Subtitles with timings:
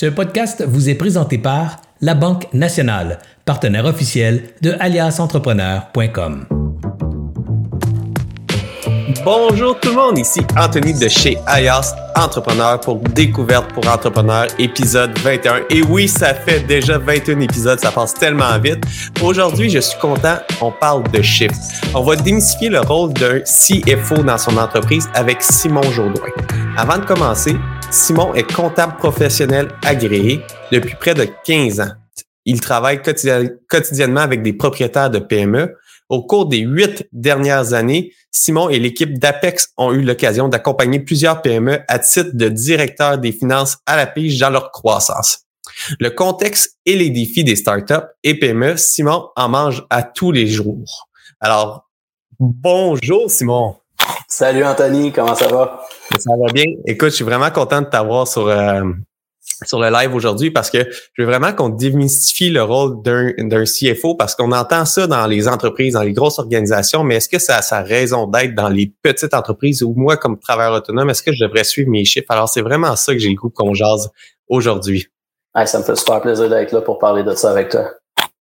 [0.00, 6.46] Ce podcast vous est présenté par La Banque Nationale, partenaire officiel de aliasentrepreneur.com.
[9.22, 15.10] Bonjour tout le monde, ici Anthony de chez Alias Entrepreneur pour Découverte pour Entrepreneurs, épisode
[15.18, 15.64] 21.
[15.68, 18.82] Et oui, ça fait déjà 21 épisodes, ça passe tellement vite.
[19.22, 21.60] Aujourd'hui, je suis content, on parle de chiffres.
[21.94, 26.30] On va démystifier le rôle d'un CFO dans son entreprise avec Simon Jourdouin.
[26.78, 27.54] Avant de commencer,
[27.92, 30.40] Simon est comptable professionnel agréé
[30.70, 31.90] depuis près de 15 ans.
[32.44, 35.74] Il travaille quotidiennement avec des propriétaires de PME.
[36.08, 41.42] Au cours des huit dernières années, Simon et l'équipe d'Apex ont eu l'occasion d'accompagner plusieurs
[41.42, 45.46] PME à titre de directeur des finances à la pige dans leur croissance.
[45.98, 50.46] Le contexte et les défis des startups et PME, Simon en mange à tous les
[50.46, 51.08] jours.
[51.40, 51.88] Alors,
[52.38, 53.74] bonjour Simon.
[54.40, 55.82] Salut Anthony, comment ça va?
[56.18, 56.64] Ça va bien.
[56.86, 58.84] Écoute, je suis vraiment content de t'avoir sur, euh,
[59.66, 60.78] sur le live aujourd'hui parce que
[61.12, 65.26] je veux vraiment qu'on démystifie le rôle d'un, d'un CFO parce qu'on entend ça dans
[65.26, 68.70] les entreprises, dans les grosses organisations, mais est-ce que ça a sa raison d'être dans
[68.70, 72.30] les petites entreprises ou moi, comme travailleur autonome, est-ce que je devrais suivre mes chiffres?
[72.30, 74.08] Alors, c'est vraiment ça que j'ai le goût qu'on jase
[74.48, 75.08] aujourd'hui.
[75.66, 77.90] ça me fait super plaisir d'être là pour parler de ça avec toi.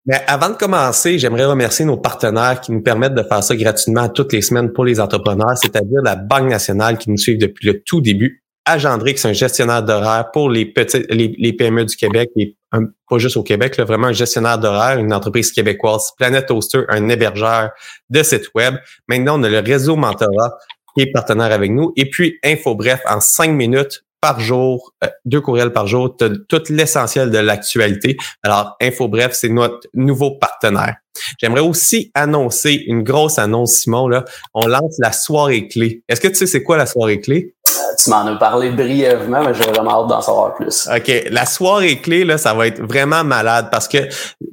[0.08, 4.08] Mais avant de commencer, j'aimerais remercier nos partenaires qui nous permettent de faire ça gratuitement
[4.08, 7.82] toutes les semaines pour les entrepreneurs, c'est-à-dire la Banque nationale qui nous suit depuis le
[7.82, 12.56] tout début, Agendrix, c'est un gestionnaire d'horaire pour les petits, les, PME du Québec, et
[12.70, 16.12] pas juste au Québec, là, vraiment un gestionnaire d'horaire, une entreprise québécoise.
[16.18, 17.70] Planet Toaster, un hébergeur
[18.10, 18.74] de site web.
[19.08, 20.58] Maintenant, on a le réseau Mentorat
[20.94, 21.92] qui est partenaire avec nous.
[21.96, 26.62] Et puis, InfoBref, en cinq minutes, par jour, euh, deux courriels par jour, tu tout
[26.68, 28.16] l'essentiel de l'actualité.
[28.42, 30.96] Alors, InfoBref, c'est notre nouveau partenaire.
[31.40, 34.08] J'aimerais aussi annoncer une grosse annonce, Simon.
[34.08, 34.24] Là.
[34.54, 36.02] On lance la soirée clé.
[36.08, 37.54] Est-ce que tu sais c'est quoi la soirée clé?
[37.68, 40.88] Euh, tu m'en as parlé brièvement, mais j'ai vraiment hâte d'en savoir plus.
[40.94, 41.24] OK.
[41.30, 43.98] La soirée clé, là, ça va être vraiment malade parce que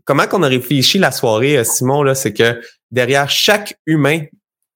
[0.05, 2.59] comment qu'on a réfléchi la soirée, euh, Simon, là, c'est que
[2.91, 4.21] derrière chaque humain,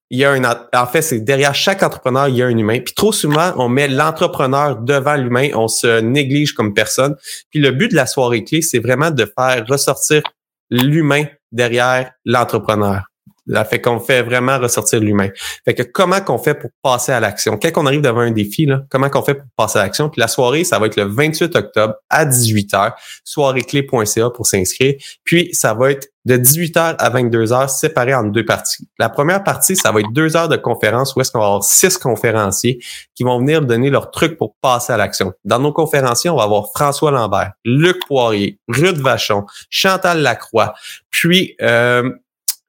[0.10, 2.80] il y a un en fait c'est derrière chaque entrepreneur il y a un humain.
[2.84, 7.16] Puis trop souvent on met l'entrepreneur devant l'humain on se néglige comme personne.
[7.52, 10.22] Puis le but de la soirée clé c'est vraiment de faire ressortir
[10.69, 13.03] l'humain derrière l'entrepreneur
[13.47, 15.29] ça fait qu'on fait vraiment ressortir l'humain.
[15.66, 17.57] Fait que comment qu'on fait pour passer à l'action?
[17.57, 20.09] Quand on arrive devant un défi, là, comment qu'on fait pour passer à l'action?
[20.09, 24.95] Puis la soirée, ça va être le 28 octobre à 18h, soireeclé.ca pour s'inscrire.
[25.23, 28.88] Puis ça va être de 18h à 22h séparé en deux parties.
[29.00, 31.63] La première partie, ça va être deux heures de conférence où est-ce qu'on va avoir
[31.63, 32.79] six conférenciers
[33.16, 35.33] qui vont venir donner leurs trucs pour passer à l'action.
[35.44, 40.73] Dans nos conférenciers, on va avoir François Lambert, Luc Poirier, Ruth Vachon, Chantal Lacroix,
[41.09, 42.11] puis euh,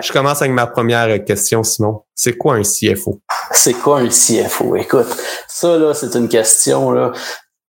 [0.01, 2.05] Je commence avec ma première question, Simon.
[2.15, 3.21] C'est quoi un CFO?
[3.51, 4.77] C'est quoi un CFO?
[4.77, 5.15] Écoute,
[5.47, 7.13] ça, là, c'est une question, là,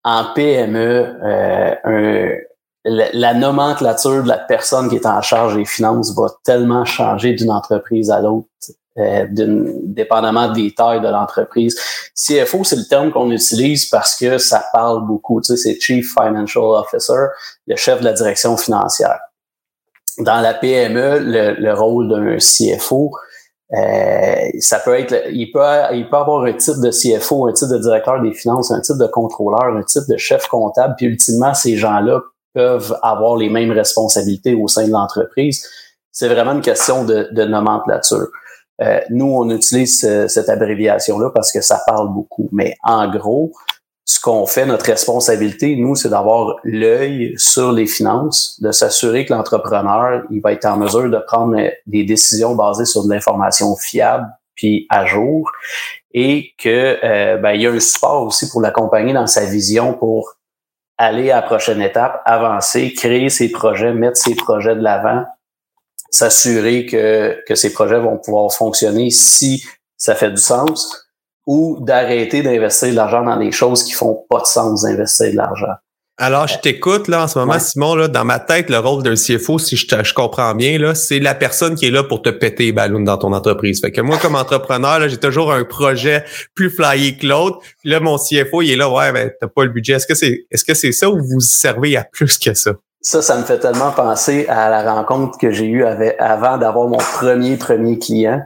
[0.02, 2.34] en PME, euh,
[2.84, 7.50] la, nomenclature de la personne qui est en charge des finances va tellement changer d'une
[7.52, 8.48] entreprise à l'autre.
[9.00, 9.26] Euh,
[9.84, 11.78] dépendamment des tailles de l'entreprise.
[12.14, 15.40] CFO, c'est le terme qu'on utilise parce que ça parle beaucoup.
[15.40, 17.26] Tu sais, c'est Chief Financial Officer,
[17.66, 19.18] le chef de la direction financière.
[20.18, 23.12] Dans la PME, le, rôle d'un CFO,
[23.72, 27.72] euh, ça peut être, il peut, il peut avoir un titre de CFO, un titre
[27.72, 31.54] de directeur des finances, un titre de contrôleur, un titre de chef comptable, puis ultimement,
[31.54, 32.20] ces gens-là
[32.52, 35.64] peuvent avoir les mêmes responsabilités au sein de l'entreprise.
[36.10, 38.28] C'est vraiment une question de, de nomenclature.
[38.82, 42.48] Euh, nous, on utilise cette abréviation-là parce que ça parle beaucoup.
[42.52, 43.52] Mais en gros,
[44.04, 49.32] ce qu'on fait, notre responsabilité, nous, c'est d'avoir l'œil sur les finances, de s'assurer que
[49.32, 51.56] l'entrepreneur, il va être en mesure de prendre
[51.86, 55.50] des décisions basées sur de l'information fiable puis à jour
[56.12, 59.94] et que euh, ben, il y a un support aussi pour l'accompagner dans sa vision
[59.94, 60.34] pour
[60.98, 65.24] aller à la prochaine étape, avancer, créer ses projets, mettre ses projets de l'avant,
[66.10, 69.64] s'assurer que, que ces projets vont pouvoir fonctionner si
[69.96, 71.06] ça fait du sens
[71.46, 75.36] ou d'arrêter d'investir de l'argent dans des choses qui font pas de sens d'investir de
[75.36, 75.74] l'argent.
[76.22, 77.94] Alors, je t'écoute là en ce moment, Simon.
[77.94, 81.18] Là, dans ma tête, le rôle d'un CFO, si je, je comprends bien, là, c'est
[81.18, 83.80] la personne qui est là pour te péter les ballons dans ton entreprise.
[83.80, 86.22] Fait que moi, comme entrepreneur, j'ai toujours un projet
[86.54, 87.60] plus flyé que l'autre.
[87.80, 89.94] Puis là, mon CFO, il est là, ouais, ben, t'as pas le budget.
[89.94, 92.72] Est-ce que c'est, est-ce que c'est ça ou vous servez à plus que ça?
[93.02, 96.98] Ça, ça me fait tellement penser à la rencontre que j'ai eue avant d'avoir mon
[96.98, 98.42] premier premier client.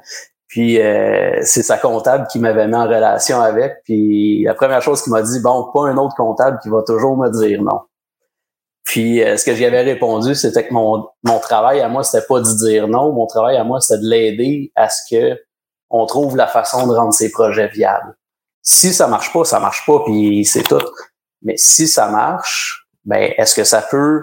[0.46, 3.82] Puis euh, c'est sa comptable qui m'avait mis en relation avec.
[3.82, 7.16] Puis la première chose qu'il m'a dit, bon, pas un autre comptable qui va toujours
[7.16, 7.80] me dire non.
[8.84, 12.24] Puis euh, ce que j'y avais répondu, c'était que mon, mon travail à moi, c'était
[12.24, 13.12] pas de dire non.
[13.12, 15.40] Mon travail à moi, c'était de l'aider à ce que
[15.90, 18.14] on trouve la façon de rendre ses projets viables.
[18.62, 20.78] Si ça marche pas, ça marche pas, puis c'est tout.
[21.42, 24.22] Mais si ça marche, ben est-ce que ça peut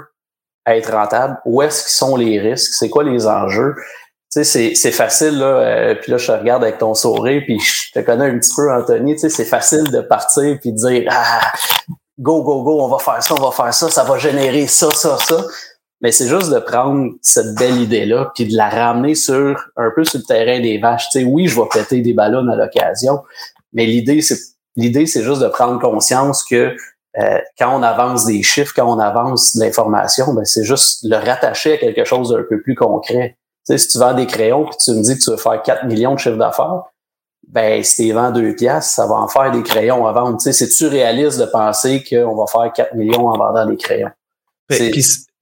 [0.68, 1.40] être rentable?
[1.46, 2.74] Où est-ce qu'ils sont les risques?
[2.74, 3.76] C'est quoi les enjeux?
[4.34, 7.60] tu sais, c'est facile, là, euh, puis là, je te regarde avec ton sourire, puis
[7.60, 10.78] je te connais un petit peu, Anthony, tu sais, c'est facile de partir puis de
[10.78, 11.52] dire, ah,
[12.18, 14.90] go, go, go, on va faire ça, on va faire ça, ça va générer ça,
[14.92, 15.46] ça, ça.
[16.00, 20.06] Mais c'est juste de prendre cette belle idée-là, puis de la ramener sur, un peu
[20.06, 21.10] sur le terrain des vaches.
[21.12, 23.20] Tu sais, oui, je vais péter des ballons à l'occasion,
[23.74, 24.40] mais l'idée, c'est
[24.78, 26.74] l'idée, c'est juste de prendre conscience que
[27.20, 31.18] euh, quand on avance des chiffres, quand on avance de l'information, ben c'est juste le
[31.18, 33.38] rattacher à quelque chose d'un peu plus concret
[33.78, 36.16] si tu vends des crayons puis tu me dis que tu veux faire 4 millions
[36.16, 36.84] de chiffre d'affaires,
[37.48, 40.40] ben si tu vends 2 piastres, ça va en faire des crayons à vendre.
[40.40, 44.12] C'est-tu réaliste de penser qu'on va faire 4 millions en vendant des crayons?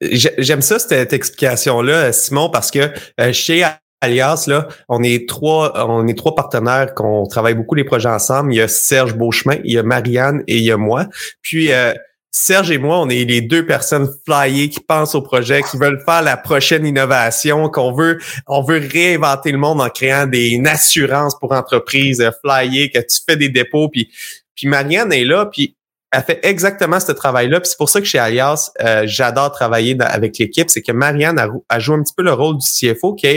[0.02, 3.66] J'aime ça, cette explication-là, Simon, parce que euh, chez
[4.02, 8.54] Alias, là, on est trois, on est trois partenaires qu'on travaille beaucoup les projets ensemble.
[8.54, 11.06] Il y a Serge Beauchemin, il y a Marianne et il y a moi.
[11.42, 11.94] Puis euh,
[12.32, 16.02] Serge et moi, on est les deux personnes flyées qui pensent au projet, qui veulent
[16.06, 21.38] faire la prochaine innovation, qu'on veut, on veut réinventer le monde en créant des assurances
[21.38, 24.10] pour entreprises euh, flyées, que tu fais des dépôts, puis,
[24.56, 25.76] puis Marianne est là, puis
[26.12, 27.60] elle fait exactement ce travail-là.
[27.60, 31.40] Puis c'est pour ça que chez Alias, euh, j'adore travailler avec l'équipe, c'est que Marianne
[31.68, 33.28] a, joué un petit peu le rôle du CFO qui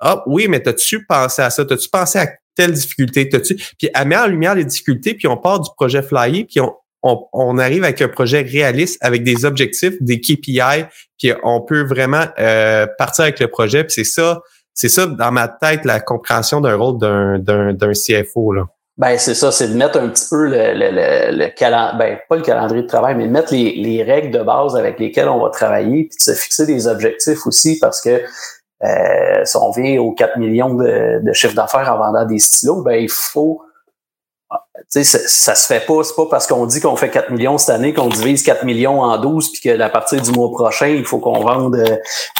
[0.00, 1.64] Ah oui, mais t'as-tu pensé à ça?
[1.64, 3.28] T'as-tu pensé à telle difficulté?
[3.28, 3.56] T'as-tu?
[3.78, 6.72] Puis elle met en lumière les difficultés, puis on part du projet Flyer, puis on,
[7.32, 10.86] on, arrive avec un projet réaliste, avec des objectifs, des KPI,
[11.18, 13.84] puis on peut vraiment euh, partir avec le projet.
[13.84, 14.40] Puis c'est ça,
[14.72, 18.64] c'est ça dans ma tête la compréhension d'un rôle d'un, d'un, d'un CFO là.
[18.96, 22.36] Ben c'est ça, c'est de mettre un petit peu le, le, le, calendrier, ben pas
[22.36, 25.42] le calendrier de travail, mais de mettre les, les règles de base avec lesquelles on
[25.42, 28.22] va travailler, puis de se fixer des objectifs aussi, parce que
[28.82, 32.82] euh, si on vient aux 4 millions de, de chiffre d'affaires en vendant des stylos,
[32.82, 33.62] ben il faut
[34.88, 36.02] sais, ça, ça se fait pas.
[36.04, 39.00] C'est pas parce qu'on dit qu'on fait 4 millions cette année qu'on divise 4 millions
[39.00, 41.96] en 12 puis que à partir du mois prochain, il faut qu'on vende, euh,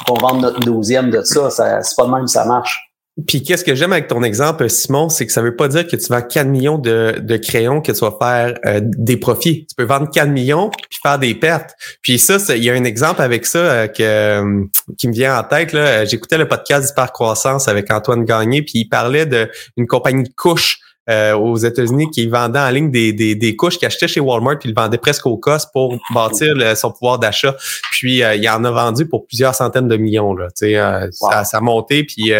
[0.06, 1.50] qu'on vende notre douzième de ça.
[1.50, 2.93] ça c'est pas de même ça marche.
[3.28, 5.94] Puis qu'est-ce que j'aime avec ton exemple, Simon, c'est que ça veut pas dire que
[5.94, 9.66] tu vends 4 millions de, crayons que tu vas faire euh, des profits.
[9.66, 11.76] Tu peux vendre 4 millions puis faire des pertes.
[12.02, 14.66] Puis ça, il y a un exemple avec ça euh, que,
[14.98, 15.76] qui me vient en tête.
[16.08, 20.80] J'écoutais le podcast Croissance avec Antoine Gagné, puis il parlait d'une compagnie de couches
[21.10, 24.58] euh, aux États-Unis qui vendait en ligne des, des, des couches qu'il achetait chez Walmart
[24.58, 27.54] puis il vendait presque au cost pour bâtir son pouvoir d'achat.
[27.90, 30.34] Puis euh, il en a vendu pour plusieurs centaines de millions.
[30.34, 32.04] Là, euh, ça, ça a monté.
[32.04, 32.32] Puis,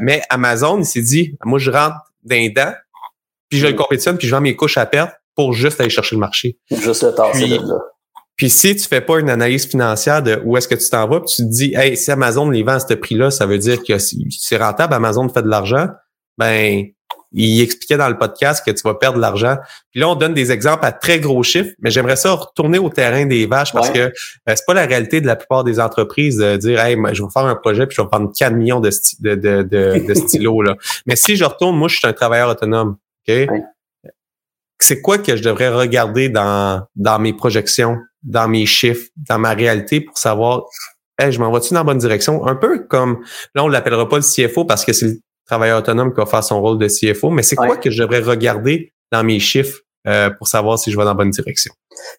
[0.00, 2.72] mais Amazon, il s'est dit, moi je rentre d'un dent,
[3.48, 6.16] puis je le compétitionne, puis je vends mes couches à perte pour juste aller chercher
[6.16, 6.58] le marché.
[6.70, 7.60] Juste le temps, puis,
[8.36, 11.20] puis si tu fais pas une analyse financière de où est-ce que tu t'en vas,
[11.20, 13.82] puis tu te dis, hey, si Amazon les vend à ce prix-là, ça veut dire
[13.82, 15.88] que c'est rentable, Amazon fait de l'argent,
[16.38, 16.86] ben
[17.32, 19.56] il expliquait dans le podcast que tu vas perdre de l'argent.
[19.90, 22.88] Puis là, on donne des exemples à très gros chiffres, mais j'aimerais ça retourner au
[22.88, 24.10] terrain des vaches parce que euh,
[24.46, 27.44] c'est pas la réalité de la plupart des entreprises de dire Hey, je vais faire
[27.44, 29.62] un projet puis je vais vendre 4 millions de, de, de,
[30.06, 30.62] de, stylos.
[30.62, 30.76] Là.
[31.06, 32.96] Mais si je retourne, moi, je suis un travailleur autonome.
[33.28, 33.48] OK?
[34.78, 39.54] C'est quoi que je devrais regarder dans, dans mes projections, dans mes chiffres, dans ma
[39.54, 40.64] réalité pour savoir
[41.18, 42.46] Hey, je m'en vais-tu dans la bonne direction?
[42.46, 43.22] Un peu comme,
[43.54, 46.60] là, on l'appellera pas le CFO parce que c'est travailleur autonome qui va faire son
[46.60, 50.48] rôle de CFO, mais c'est quoi que je devrais regarder dans mes chiffres euh, pour
[50.48, 51.72] savoir si je vais dans la bonne direction?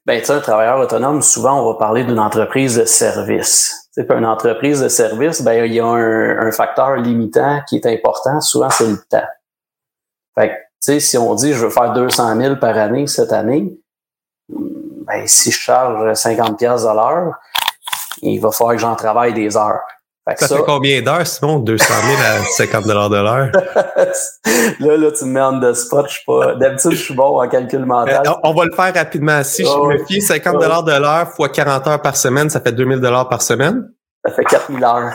[0.06, 3.90] Ben, tu sais, un travailleur autonome, souvent, on va parler d'une entreprise de service.
[3.94, 7.86] Tu sais, une entreprise de service, ben, il y a un, facteur limitant qui est
[7.86, 8.40] important.
[8.42, 9.28] Souvent, c'est le temps.
[10.36, 13.34] Fait que, tu sais, si on dit, je veux faire 200 000 par année cette
[13.34, 13.78] année,
[14.50, 17.34] ben, si je charge 50 pièces à l'heure,
[18.22, 19.82] il va falloir que j'en travaille des heures.
[20.38, 21.60] Ça, fait combien d'heures, Simon?
[21.60, 23.52] 200 000 à 50 de l'heure?
[24.80, 26.08] là, là, tu me mets en the spot.
[26.08, 26.56] Je suis pas...
[26.56, 28.24] D'habitude, je suis bon en calcul mental.
[28.26, 29.44] Euh, on va le faire rapidement.
[29.44, 33.02] Si je me fie 50 de l'heure fois 40 heures par semaine, ça fait 2000
[33.30, 33.90] par semaine?
[34.26, 35.14] Ça fait 4000 heures.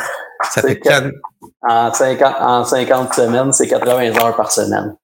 [0.51, 1.11] Ça fait 4...
[1.63, 4.95] En 50, en 50 semaines, c'est 80 heures par semaine.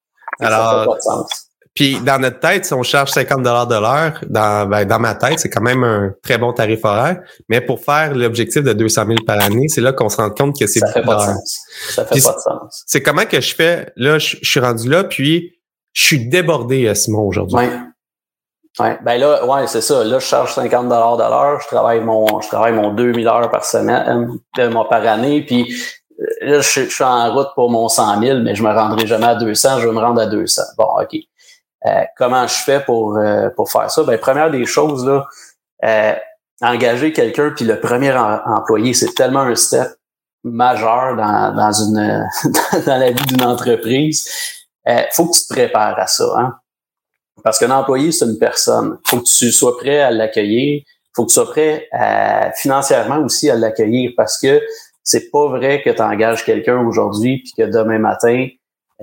[0.41, 1.51] Alors, ça fait pas de sens.
[1.75, 5.17] Puis dans notre tête, si on charge 50 dollars de l'heure, dans, ben, dans ma
[5.17, 7.21] tête, c'est quand même un très bon tarif horaire.
[7.49, 10.57] Mais pour faire l'objectif de 200 000 par année, c'est là qu'on se rend compte
[10.59, 11.59] que c'est Ça fait pas de sens.
[11.91, 12.85] Ça fait pas de sens.
[12.87, 15.55] C'est comment que je fais, là, je, suis rendu là, puis
[15.93, 17.57] je suis débordé, Simon, aujourd'hui.
[17.57, 17.71] Ouais.
[18.81, 18.99] Ouais.
[19.05, 20.03] Ben là, ouais, c'est ça.
[20.05, 21.61] Là, je charge 50 dollars de l'heure.
[21.61, 25.43] Je travaille mon, je travaille mon 2000 heures par semaine, euh, par année.
[25.43, 25.73] Puis
[26.21, 29.07] euh, là, je, je, suis en route pour mon 100 000, mais je me rendrai
[29.07, 29.81] jamais à 200.
[29.81, 30.63] Je vais me rendre à 200.
[30.77, 31.21] Bon, OK.
[31.87, 34.03] Euh, comment je fais pour, euh, pour faire ça?
[34.05, 35.27] Ben, première des choses, là,
[35.85, 36.15] euh,
[36.63, 39.89] engager quelqu'un, puis le premier employé, c'est tellement un step
[40.45, 42.27] majeur dans, dans, une,
[42.87, 44.27] dans la vie d'une entreprise.
[44.89, 46.25] Euh, faut que tu te prépares à ça.
[46.39, 46.55] Hein?
[47.43, 48.99] Parce qu'un employé, c'est une personne.
[49.05, 50.83] faut que tu sois prêt à l'accueillir.
[51.15, 51.89] faut que tu sois prêt
[52.57, 54.63] financièrement aussi à l'accueillir parce que
[55.03, 58.49] c'est pas vrai que tu engages quelqu'un aujourd'hui puis que demain matin,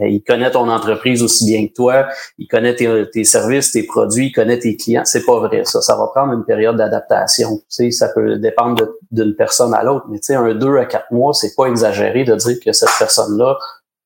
[0.09, 4.31] il connaît ton entreprise aussi bien que toi, il connaît tes, services, tes produits, il
[4.31, 5.03] connaît tes clients.
[5.05, 5.81] C'est pas vrai, ça.
[5.81, 7.57] Ça va prendre une période d'adaptation.
[7.57, 10.85] Tu sais, ça peut dépendre d'une personne à l'autre, mais tu sais, un deux à
[10.85, 13.57] quatre mois, c'est pas exagéré de dire que cette personne-là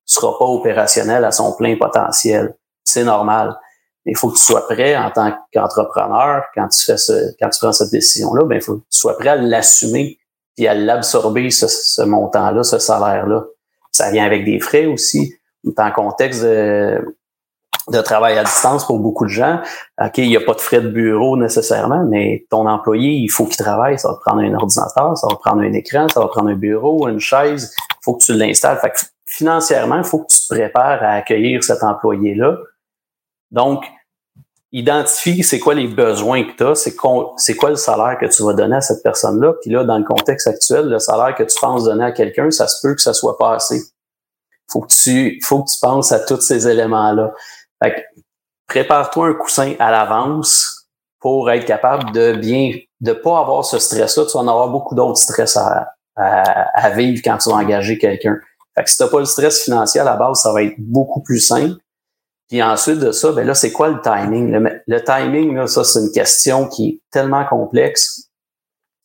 [0.06, 2.56] sera pas opérationnelle à son plein potentiel.
[2.84, 3.58] C'est normal.
[4.06, 7.60] Il faut que tu sois prêt en tant qu'entrepreneur quand tu fais ce, quand tu
[7.60, 10.20] prends cette décision-là, ben il faut que tu sois prêt à l'assumer
[10.58, 13.46] et à l'absorber ce, ce montant-là, ce salaire-là.
[13.92, 15.34] Ça vient avec des frais aussi
[15.78, 17.18] en contexte de,
[17.90, 19.60] de, travail à distance pour beaucoup de gens.
[20.02, 23.46] OK, il n'y a pas de frais de bureau nécessairement, mais ton employé, il faut
[23.46, 24.00] qu'il travaille.
[24.00, 27.08] Ça va prendre un ordinateur, ça va prendre un écran, ça va prendre un bureau,
[27.08, 27.74] une chaise.
[27.92, 28.80] Il faut que tu l'installes.
[28.80, 32.58] Fait que financièrement, il faut que tu te prépares à accueillir cet employé-là.
[33.52, 33.86] Donc,
[34.76, 36.96] identifie c'est quoi les besoins que tu as, c'est
[37.56, 39.54] quoi le salaire que tu vas donner à cette personne-là.
[39.62, 42.68] Puis là, dans le contexte actuel, le salaire que tu penses donner à quelqu'un, ça
[42.68, 43.82] se peut que ça soit pas assez
[44.70, 47.34] faut que tu faut que tu penses à tous ces éléments-là.
[47.84, 48.06] Fait
[48.68, 50.88] prépare-toi un coussin à l'avance
[51.20, 54.26] pour être capable de bien de pas avoir ce stress-là.
[54.26, 58.38] Tu vas en avoir beaucoup d'autres stress à, à, vivre quand tu vas engager quelqu'un.
[58.76, 61.22] Fait que si t'as pas le stress financier à la base, ça va être beaucoup
[61.22, 61.76] plus simple.
[62.48, 64.52] Puis ensuite de ça, ben là, c'est quoi le timing?
[64.88, 68.30] Le, timing, là, ça, c'est une question qui est tellement complexe.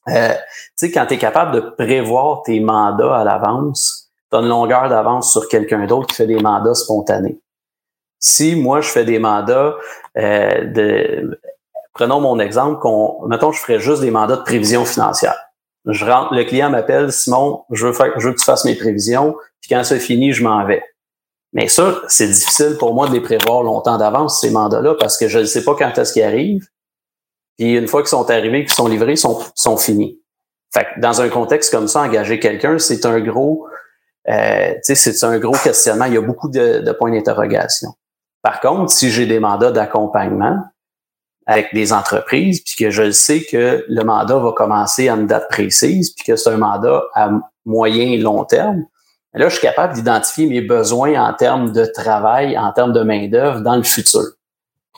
[0.09, 0.40] Euh, tu
[0.76, 4.00] sais, quand tu es capable de prévoir tes mandats à l'avance,
[4.37, 7.41] as une longueur d'avance sur quelqu'un d'autre qui fait des mandats spontanés.
[8.19, 9.77] Si moi, je fais des mandats
[10.17, 11.41] euh, de...
[11.95, 15.37] Prenons mon exemple, qu'on, mettons, je ferais juste des mandats de prévision financière.
[15.87, 18.75] Je rentre, le client m'appelle, Simon, je veux, faire, je veux que tu fasses mes
[18.75, 20.83] prévisions, puis quand c'est fini, je m'en vais.
[21.53, 25.27] Mais ça, c'est difficile pour moi de les prévoir longtemps d'avance, ces mandats-là, parce que
[25.27, 26.69] je ne sais pas quand est-ce qu'ils arrivent.
[27.59, 30.21] Puis une fois qu'ils sont arrivés, qu'ils sont livrés, ils sont, sont finis.
[30.73, 33.67] Fait que dans un contexte comme ça, engager quelqu'un, c'est un gros,
[34.29, 36.05] euh, c'est un gros questionnement.
[36.05, 37.91] Il y a beaucoup de, de points d'interrogation.
[38.43, 40.59] Par contre, si j'ai des mandats d'accompagnement
[41.47, 45.49] avec des entreprises, puis que je sais que le mandat va commencer à une date
[45.49, 47.31] précise, puis que c'est un mandat à
[47.65, 48.85] moyen et long terme,
[49.35, 53.61] là, je suis capable d'identifier mes besoins en termes de travail, en termes de main-d'œuvre
[53.61, 54.23] dans le futur.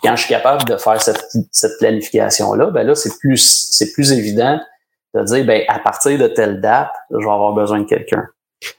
[0.02, 4.12] Quand je suis capable de faire cette, cette planification-là, ben là, c'est plus, c'est plus
[4.12, 4.60] évident
[5.14, 8.26] de dire, ben, à partir de telle date, je vais avoir besoin de quelqu'un.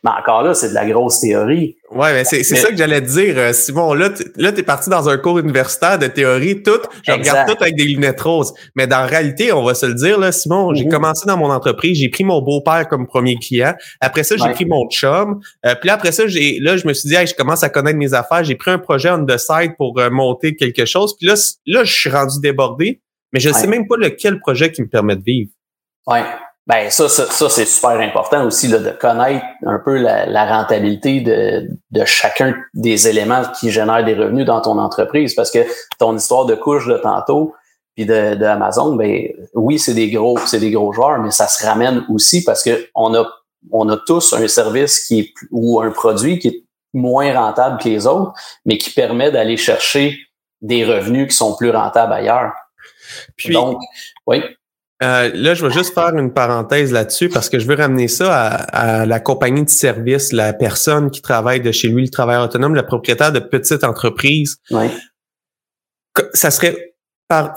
[0.03, 1.75] Mais encore là, c'est de la grosse théorie.
[1.91, 3.93] Ouais, mais c'est ça que j'allais te dire, euh, Simon.
[3.93, 6.79] Là, là, t'es parti dans un cours universitaire de théorie, tout.
[7.03, 8.53] Je regarde tout avec des lunettes roses.
[8.75, 10.91] Mais dans la réalité, on va se le dire, là, Simon, j'ai mhm.
[10.91, 13.73] commencé dans mon entreprise, j'ai pris mon beau-père comme premier client.
[14.01, 15.39] Après ça, j'ai pris mon chum.
[15.65, 17.97] Euh, puis là, après ça, j'ai, là, je me suis dit, je commence à connaître
[17.97, 18.43] mes affaires.
[18.43, 21.15] J'ai pris un projet on the side pour euh, monter quelque chose.
[21.17, 21.35] Puis là,
[21.67, 24.87] là, je suis rendu débordé, mais je ne sais même pas lequel projet qui me
[24.87, 25.51] permet de vivre.
[26.07, 26.23] Ouais.
[26.65, 30.45] Ben ça, ça, ça c'est super important aussi là, de connaître un peu la, la,
[30.45, 35.33] rentabilité de, de chacun des éléments qui génèrent des revenus dans ton entreprise.
[35.33, 35.59] Parce que
[35.99, 37.53] ton histoire de couche de tantôt,
[37.95, 41.47] puis de, de, Amazon, ben oui, c'est des gros, c'est des gros joueurs, mais ça
[41.47, 43.25] se ramène aussi parce que on a,
[43.71, 47.89] on a tous un service qui est ou un produit qui est moins rentable que
[47.89, 48.33] les autres,
[48.65, 50.17] mais qui permet d'aller chercher
[50.61, 52.53] des revenus qui sont plus rentables ailleurs.
[53.35, 53.79] Puis, Donc,
[54.27, 54.41] oui.
[55.01, 58.47] Euh, là, je vais juste faire une parenthèse là-dessus parce que je veux ramener ça
[58.47, 62.75] à, la compagnie de service, la personne qui travaille de chez lui, le travailleur autonome,
[62.75, 64.57] le propriétaire de petite entreprise.
[64.71, 64.89] Ouais.
[66.33, 66.93] Ça serait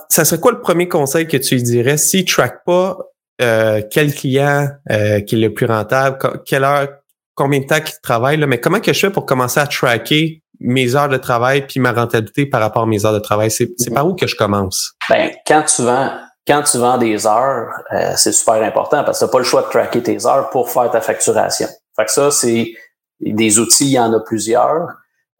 [0.09, 1.97] ça serait quoi le premier conseil que tu lui dirais?
[1.97, 2.97] S'il ne traque pas
[3.43, 6.89] euh, quel client euh, qui est le plus rentable, quelle heure,
[7.35, 10.43] combien de temps qu'il travaille, là, mais comment que je fais pour commencer à tracker
[10.59, 13.51] mes heures de travail puis ma rentabilité par rapport à mes heures de travail?
[13.51, 14.95] C'est, c'est par où que je commence?
[15.11, 16.13] Ben, quand tu vends,
[16.47, 19.45] quand tu vends des heures, euh, c'est super important parce que tu n'as pas le
[19.45, 21.69] choix de tracker tes heures pour faire ta facturation.
[21.97, 22.73] Fait que ça, c'est
[23.21, 24.89] des outils, il y en a plusieurs.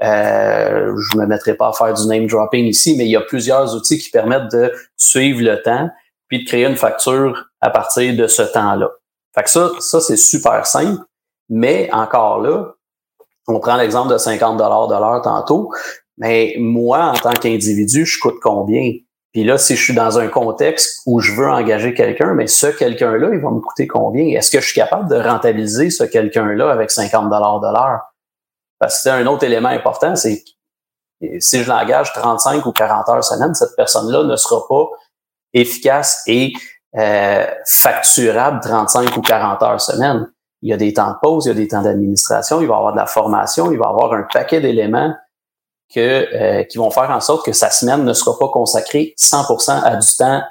[0.03, 3.21] Euh, je me mettrai pas à faire du name dropping ici, mais il y a
[3.21, 5.89] plusieurs outils qui permettent de suivre le temps
[6.29, 8.91] puis de créer une facture à partir de ce temps-là.
[9.35, 11.01] Fait que ça, ça c'est super simple.
[11.49, 12.75] Mais encore là,
[13.47, 15.71] on prend l'exemple de 50 dollars de l'heure tantôt.
[16.19, 18.93] Mais moi, en tant qu'individu, je coûte combien?
[19.37, 22.69] Puis là, si je suis dans un contexte où je veux engager quelqu'un, mais ce
[22.69, 24.25] quelqu'un-là, il va me coûter combien?
[24.35, 28.01] Est-ce que je suis capable de rentabiliser ce quelqu'un-là avec 50 dollars de l'heure?
[28.79, 30.43] Parce que c'est un autre élément important, c'est
[31.39, 34.89] si je l'engage 35 ou 40 heures semaine, cette personne-là ne sera pas
[35.53, 36.55] efficace et
[36.97, 40.33] euh, facturable 35 ou 40 heures semaine.
[40.63, 42.73] Il y a des temps de pause, il y a des temps d'administration, il va
[42.73, 45.15] y avoir de la formation, il va y avoir un paquet d'éléments
[45.95, 46.01] que,
[46.35, 49.97] euh, qui vont faire en sorte que sa semaine ne sera pas consacrée 100% à
[49.97, 50.43] du temps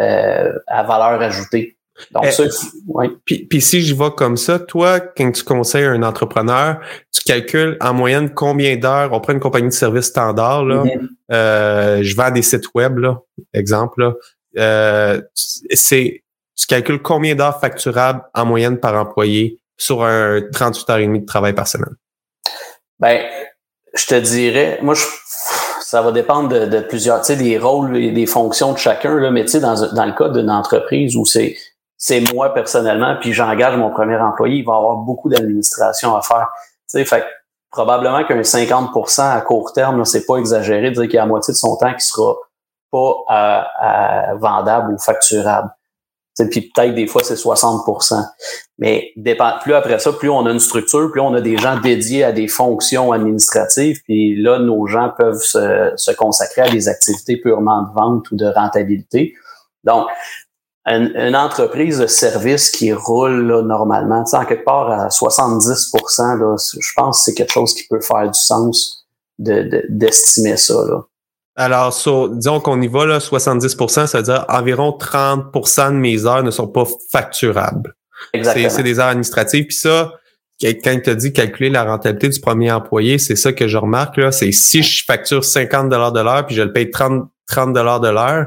[0.00, 1.76] euh, à valeur ajoutée.
[2.12, 2.44] Donc, eh, ça,
[2.88, 3.08] oui.
[3.24, 6.80] Puis, puis si je vois comme ça, toi, quand tu conseilles un entrepreneur,
[7.12, 11.08] tu calcules en moyenne combien d'heures, on prend une compagnie de service standard, là, mm-hmm.
[11.32, 13.20] euh, je vends des sites web, là,
[13.52, 14.14] exemple, là,
[14.58, 16.22] euh, c'est
[16.56, 21.20] tu calcules combien d'heures facturables en moyenne par employé sur un 38 heures et demie
[21.20, 21.94] de travail par semaine?
[22.98, 23.24] Ben,
[23.94, 25.04] je te dirais, moi, je,
[25.80, 29.14] ça va dépendre de, de plusieurs, tu sais, des rôles et des fonctions de chacun,
[29.16, 31.56] là, mais tu sais, dans, dans le cas d'une entreprise où c'est
[32.02, 36.48] c'est moi personnellement, puis j'engage mon premier employé, il va avoir beaucoup d'administration à faire.
[36.88, 37.26] Tu sais, fait
[37.70, 41.26] probablement qu'un 50% à court terme, c'est pas exagéré de dire qu'il y a la
[41.26, 42.34] moitié de son temps qui sera
[42.90, 43.66] pas
[44.40, 45.70] vendable ou facturable.
[46.50, 48.14] Puis peut-être des fois c'est 60%
[48.78, 49.12] Mais
[49.62, 52.32] plus après ça, plus on a une structure, plus on a des gens dédiés à
[52.32, 54.00] des fonctions administratives.
[54.04, 58.36] Puis là, nos gens peuvent se, se consacrer à des activités purement de vente ou
[58.36, 59.34] de rentabilité.
[59.84, 60.06] Donc,
[60.86, 65.92] une, entreprise de service qui roule là, normalement, en quelque part à 70
[66.38, 69.06] là, je pense que c'est quelque chose qui peut faire du sens
[69.38, 70.74] d'estimer de, ça.
[70.74, 71.02] Là.
[71.60, 71.94] Alors,
[72.32, 76.50] disons qu'on y va, là, 70% ça veut dire environ 30% de mes heures ne
[76.50, 77.94] sont pas facturables.
[78.32, 79.66] C'est des heures administratives.
[79.66, 80.14] Puis ça,
[80.62, 84.16] quand tu as dit calculer la rentabilité du premier employé, c'est ça que je remarque,
[84.16, 84.32] là.
[84.32, 88.46] C'est si je facture 50 de l'heure puis je le paye 30, 30 de l'heure,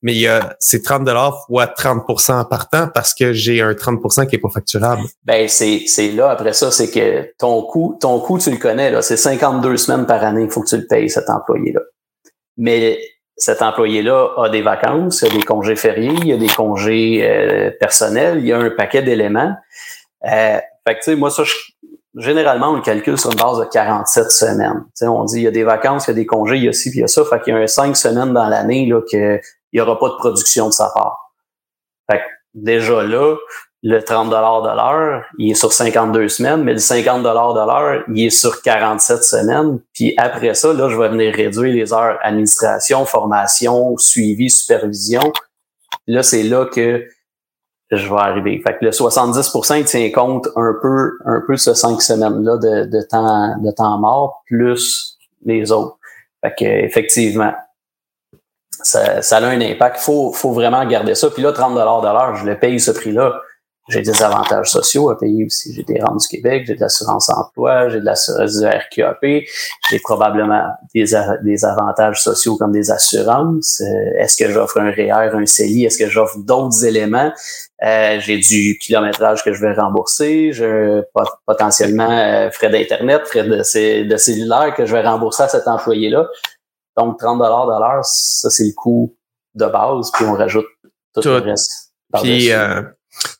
[0.00, 3.72] mais il y a c'est 30 dollars fois 30% par temps parce que j'ai un
[3.72, 5.02] 30% qui est pas facturable.
[5.24, 8.90] Ben c'est c'est là après ça c'est que ton coût ton coût tu le connais
[8.90, 11.80] là, c'est 52 semaines par année, il faut que tu le payes cet employé là.
[12.56, 12.98] Mais
[13.36, 17.20] cet employé-là a des vacances, il a des congés fériés, il y a des congés
[17.22, 19.54] euh, personnels, il y a un paquet d'éléments.
[20.24, 21.42] Euh, fait que, tu sais, moi, ça,
[22.16, 24.84] généralement, on le calcule sur une base de 47 semaines.
[24.86, 26.64] Tu sais, on dit, il y a des vacances, il y a des congés, il
[26.64, 27.24] y a ci, puis il y a ça.
[27.24, 29.40] Fait qu'il y a un 5 semaines dans l'année, là, qu'il
[29.72, 31.32] n'y aura pas de production de sa part.
[32.10, 33.36] Fait que, déjà là,
[33.86, 38.24] le 30 de l'heure, il est sur 52 semaines, mais le 50 de l'heure, il
[38.24, 39.78] est sur 47 semaines.
[39.92, 45.30] Puis après ça, là, je vais venir réduire les heures administration, formation, suivi, supervision.
[46.06, 47.06] Là, c'est là que
[47.90, 48.58] je vais arriver.
[48.66, 52.84] Fait que le 70 il tient compte un peu, un peu ce cinq semaines-là de,
[52.86, 55.98] de, temps, de temps mort, plus les autres.
[56.42, 57.52] Fait que, effectivement,
[58.70, 59.98] ça, ça a un impact.
[59.98, 61.28] Faut, faut vraiment garder ça.
[61.28, 63.34] Puis là, 30 de l'heure, je le paye ce prix-là
[63.88, 65.74] j'ai des avantages sociaux à payer aussi.
[65.74, 69.44] J'ai des rentes du Québec, j'ai de l'assurance emploi, j'ai de l'assurance du RQAP,
[69.90, 71.04] j'ai probablement des,
[71.42, 73.82] des avantages sociaux comme des assurances.
[73.82, 75.84] Euh, est-ce que j'offre un REER, un CELI?
[75.84, 77.30] Est-ce que j'offre d'autres éléments?
[77.82, 81.02] Euh, j'ai du kilométrage que je vais rembourser, j'ai
[81.46, 86.26] potentiellement euh, frais d'Internet, frais de, de cellulaire que je vais rembourser à cet employé-là.
[86.96, 89.14] Donc, 30 de l'heure, ça, c'est le coût
[89.54, 90.66] de base, puis on rajoute
[91.12, 91.92] tout, le reste.
[92.14, 92.50] Puis,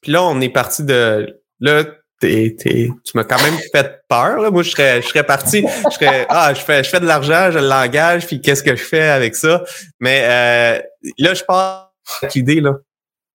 [0.01, 1.85] puis là, on est parti de là,
[2.21, 4.39] tu m'as quand même fait peur.
[4.39, 4.51] Là.
[4.51, 7.51] Moi, je serais, je serais parti, je serais Ah, je fais, je fais de l'argent,
[7.51, 9.63] je l'engage, puis qu'est-ce que je fais avec ça?
[10.01, 10.83] Mais euh,
[11.19, 12.75] là, je pars avec l'idée, là.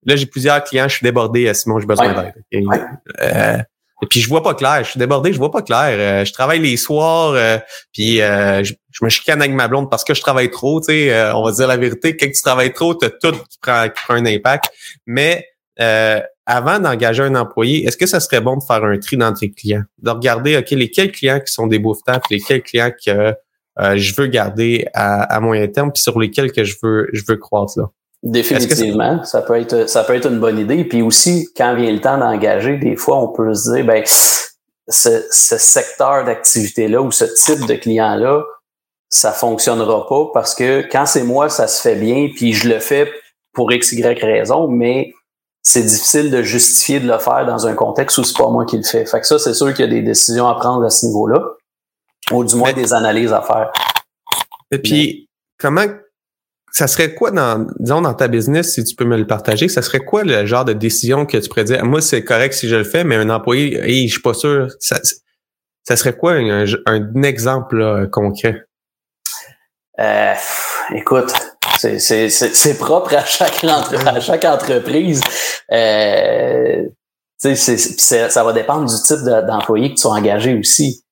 [0.05, 2.33] Là, j'ai plusieurs clients, je suis débordé, Simon, j'ai besoin d'aide.
[3.21, 3.57] Euh,
[4.01, 5.95] et puis je vois pas clair, je suis débordé, je vois pas clair.
[5.97, 7.57] Euh, je travaille les soirs, euh,
[7.93, 10.79] puis euh, je, me chicane avec ma blonde parce que je travaille trop.
[10.79, 12.15] Tu sais, on va dire la vérité.
[12.15, 14.71] Quand tu travailles trop, t'as tout qui prend, qui prend un impact.
[15.05, 15.45] Mais
[15.81, 19.33] euh, avant d'engager un employé, est-ce que ça serait bon de faire un tri dans
[19.33, 19.83] tes clients?
[20.01, 23.35] De regarder, OK, lesquels clients qui sont des bouffetants, puis lesquels clients que
[23.79, 27.37] euh, je veux garder à, moyen terme, puis sur lesquels que je veux je veux
[27.37, 27.85] croître là?
[28.21, 30.83] Définitivement, ça peut être ça peut être une bonne idée.
[30.83, 35.23] Puis aussi, quand vient le temps d'engager, des fois, on peut se dire, ben, ce,
[35.31, 38.43] ce secteur d'activité-là ou ce type de client-là,
[39.07, 42.79] ça fonctionnera pas parce que quand c'est moi, ça se fait bien, puis je le
[42.79, 43.09] fais
[43.53, 45.13] pour x, y raison, mais
[45.71, 48.75] c'est difficile de justifier de le faire dans un contexte où c'est pas moi qui
[48.77, 49.05] le fais.
[49.05, 51.43] Fait que ça, c'est sûr qu'il y a des décisions à prendre à ce niveau-là,
[52.31, 53.71] ou du moins des analyses à faire.
[54.71, 55.29] Et puis,
[55.59, 55.85] comment
[56.71, 59.83] ça serait quoi dans, disons, dans ta business, si tu peux me le partager, ça
[59.83, 62.75] serait quoi le genre de décision que tu pourrais dire, moi, c'est correct si je
[62.75, 64.99] le fais, mais un employé, hey, je suis pas sûr, ça,
[65.83, 68.65] ça serait quoi un, un exemple concret?
[69.99, 70.33] Euh,
[70.95, 71.31] écoute,
[71.79, 75.21] c'est propre à chaque, à chaque entreprise.
[75.71, 76.83] Euh,
[77.37, 81.03] ça va dépendre du type d'employé que tu as engagé aussi.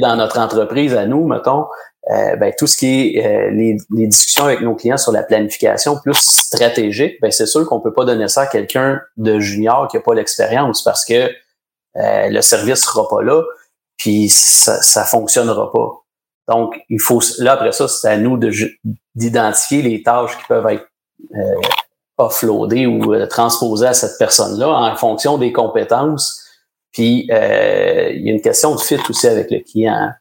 [0.00, 1.66] Dans notre entreprise, à nous, mettons,
[2.10, 5.24] euh, ben, tout ce qui est euh, les, les, discussions avec nos clients sur la
[5.24, 9.88] planification plus stratégique, ben, c'est sûr qu'on peut pas donner ça à quelqu'un de junior
[9.88, 11.28] qui a pas l'expérience parce que
[11.96, 13.42] euh, le service sera pas là,
[13.96, 16.05] puis ça, ça fonctionnera pas.
[16.48, 18.38] Donc, il faut là après ça, c'est à nous
[19.14, 20.86] d'identifier les tâches qui peuvent être
[21.34, 21.60] euh,
[22.18, 26.42] offloadées ou euh, transposées à cette personne-là en fonction des compétences.
[26.92, 29.92] Puis, euh, il y a une question de fit aussi avec le client.
[29.92, 30.14] Hein.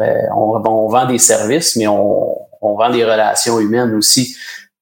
[0.00, 4.34] Euh, on, on, vend des services, mais on, on, vend des relations humaines aussi.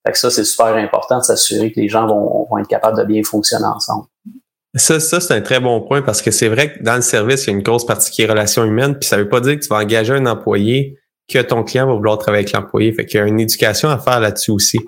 [0.05, 2.99] Fait que ça, c'est super important de s'assurer que les gens vont, vont être capables
[2.99, 4.07] de bien fonctionner ensemble.
[4.77, 7.45] Ça, ça c'est un très bon point parce que c'est vrai que dans le service,
[7.45, 9.55] il y a une grosse partie qui est relations humaines, puis ça veut pas dire
[9.55, 12.93] que tu vas engager un employé que ton client va vouloir travailler avec l'employé.
[12.93, 14.79] Fait qu'il y a une éducation à faire là-dessus aussi.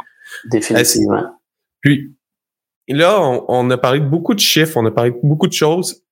[0.51, 1.25] Définitivement.
[1.81, 2.15] Puis
[2.89, 6.03] là, on, a parlé de beaucoup de chiffres, on a parlé de beaucoup de choses.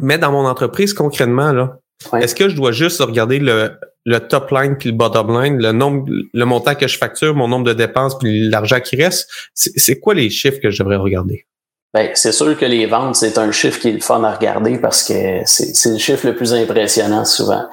[0.00, 1.80] Mais dans mon entreprise, concrètement, là,
[2.20, 3.72] est-ce que je dois juste regarder le,
[4.04, 7.48] le top line puis le bottom line, le nombre, le montant que je facture, mon
[7.48, 9.28] nombre de dépenses puis l'argent qui reste?
[9.54, 11.46] C'est quoi les chiffres que je devrais regarder?
[11.94, 14.78] Ben, c'est sûr que les ventes, c'est un chiffre qui est le fun à regarder
[14.78, 17.64] parce que c'est le chiffre le plus impressionnant souvent.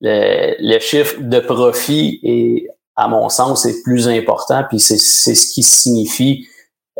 [0.00, 5.52] Le, le, chiffre de profit est, à mon sens, est plus important, puis c'est ce
[5.52, 6.46] qui signifie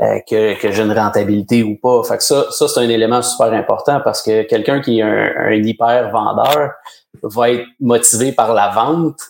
[0.03, 2.03] euh, que, que j'ai une rentabilité ou pas.
[2.03, 5.33] Fait que ça, ça c'est un élément super important parce que quelqu'un qui est un,
[5.37, 6.73] un hyper vendeur
[7.23, 9.21] va être motivé par la vente,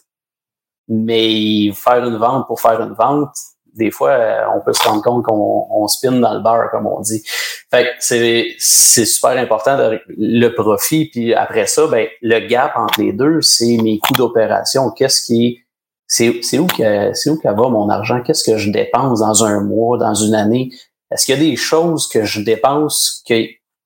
[0.88, 3.34] mais faire une vente pour faire une vente,
[3.74, 6.86] des fois, euh, on peut se rendre compte qu'on on spin dans le bar, comme
[6.86, 7.22] on dit.
[7.70, 11.10] Fait c'est, c'est super important de, le profit.
[11.10, 14.90] Puis après ça, ben, le gap entre les deux, c'est mes coûts d'opération.
[14.90, 15.60] Qu'est-ce qui
[16.06, 18.22] c'est, c'est où que c'est où va mon argent?
[18.22, 20.70] Qu'est-ce que je dépense dans un mois, dans une année?
[21.10, 23.34] Est-ce qu'il y a des choses que je dépense que,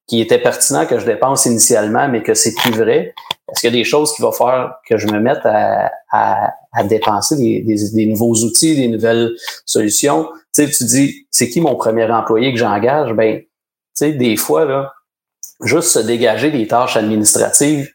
[0.08, 3.14] qui étaient pertinentes que je dépense initialement, mais que c'est plus vrai?
[3.50, 6.54] Est-ce qu'il y a des choses qui vont faire que je me mette à, à,
[6.72, 9.32] à dépenser des, des, des, nouveaux outils, des nouvelles
[9.66, 10.28] solutions?
[10.54, 13.12] Tu sais, tu dis, c'est qui mon premier employé que j'engage?
[13.12, 13.46] Ben, tu
[13.94, 14.92] sais, des fois, là,
[15.62, 17.92] juste se dégager des tâches administratives,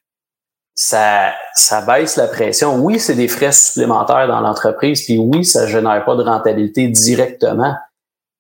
[0.75, 2.77] ça, ça baisse la pression.
[2.77, 7.75] Oui, c'est des frais supplémentaires dans l'entreprise, puis oui, ça génère pas de rentabilité directement,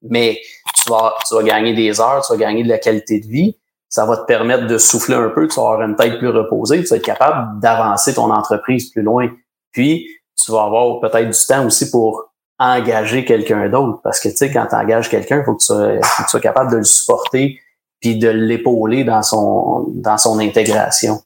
[0.03, 0.39] mais
[0.75, 3.57] tu vas, tu vas gagner des heures, tu vas gagner de la qualité de vie,
[3.93, 6.81] ça va te permettre de souffler un peu, tu vas avoir une tête plus reposée,
[6.81, 9.29] tu vas être capable d'avancer ton entreprise plus loin.
[9.71, 13.99] Puis, tu vas avoir peut-être du temps aussi pour engager quelqu'un d'autre.
[14.03, 16.77] Parce que, tu sais, quand tu engages quelqu'un, il faut, que tu sois capable de
[16.77, 17.59] le supporter
[18.01, 21.21] puis de l'épauler dans son, dans son intégration.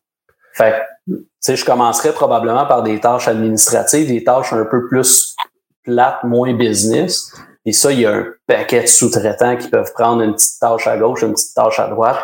[0.54, 0.76] Fait
[1.08, 5.38] tu sais, je commencerai probablement par des tâches administratives, des tâches un peu plus
[5.84, 7.34] plates, moins business.
[7.64, 10.86] Et ça, il y a un paquet de sous-traitants qui peuvent prendre une petite tâche
[10.86, 12.20] à gauche, une petite tâche à droite,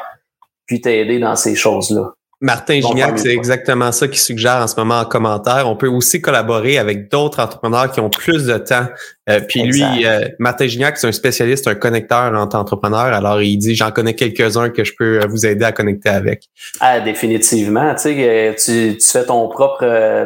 [0.65, 2.13] puis t'aider dans ces choses-là.
[2.43, 5.63] Martin Gignac, c'est exactement ça qu'il suggère en ce moment en commentaire.
[5.69, 8.85] On peut aussi collaborer avec d'autres entrepreneurs qui ont plus de temps.
[9.29, 13.13] Euh, puis lui, euh, Martin Gignac, c'est un spécialiste, un connecteur entre entrepreneurs.
[13.13, 16.49] Alors, il dit, j'en connais quelques-uns que je peux euh, vous aider à connecter avec.
[16.81, 17.95] Ah, définitivement.
[17.95, 19.85] Tu sais, tu, tu fais ton propre,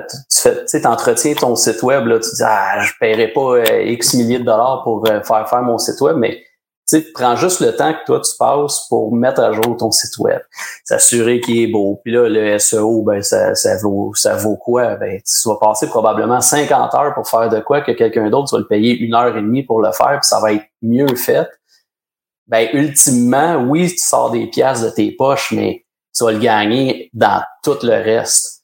[0.10, 3.60] tu fais, tu sais, entretiens ton site web, là, tu dis, ah, je paierai pas
[3.84, 6.47] X milliers de dollars pour faire faire mon site web, mais
[6.88, 10.18] tu prends juste le temps que toi tu passes pour mettre à jour ton site
[10.20, 10.42] web,
[10.86, 12.00] s'assurer qu'il est beau.
[12.04, 14.96] Puis là, le SEO, ben ça, ça vaut ça vaut quoi?
[14.96, 18.60] Ben tu vas passer probablement 50 heures pour faire de quoi que quelqu'un d'autre va
[18.60, 21.48] le payer une heure et demie pour le faire, puis ça va être mieux fait.
[22.48, 27.10] Ben ultimement, oui, tu sors des pièces de tes poches, mais tu vas le gagner
[27.14, 28.57] dans tout le reste.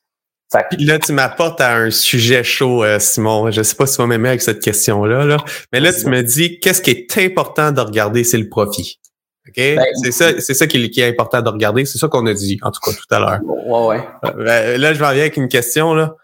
[0.70, 3.52] Puis là, tu m'apportes à un sujet chaud, euh, Simon.
[3.52, 5.38] Je sais pas si tu vas m'aimer avec cette question-là, là.
[5.72, 9.00] mais là, tu me dis qu'est-ce qui est important de regarder, c'est le profit?
[9.48, 9.56] OK?
[9.58, 11.86] Ben, c'est ça, c'est ça qui est, important de regarder.
[11.86, 13.39] C'est ça qu'on a dit, en tout cas, tout à l'heure.
[13.44, 14.08] Ouais, ouais.
[14.38, 16.16] Ben, là, je vais revenir avec une question, là.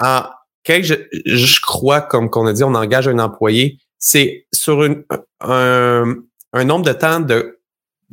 [0.00, 0.22] En,
[0.64, 5.02] quand je, je crois, comme qu'on a dit, on engage un employé, c'est sur une,
[5.40, 6.14] un,
[6.52, 7.58] un nombre de temps de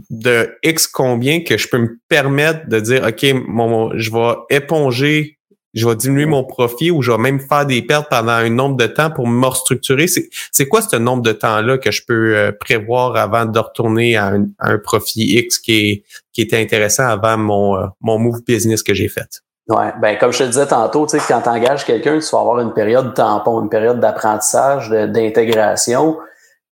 [0.10, 5.35] de X combien que je peux me permettre de dire, OK, mon, je vais éponger,
[5.76, 8.78] je vais diminuer mon profit ou je vais même faire des pertes pendant un nombre
[8.78, 10.08] de temps pour me restructurer.
[10.08, 14.34] C'est quoi ce nombre de temps-là que je peux euh, prévoir avant de retourner à
[14.60, 18.94] un, profit X qui, est, qui était intéressant avant mon, euh, mon move business que
[18.94, 19.42] j'ai fait?
[19.68, 22.40] Ouais, ben comme je te disais tantôt, tu sais, quand tu engages quelqu'un, tu vas
[22.40, 26.18] avoir une période de tampon, une période d'apprentissage, d'intégration,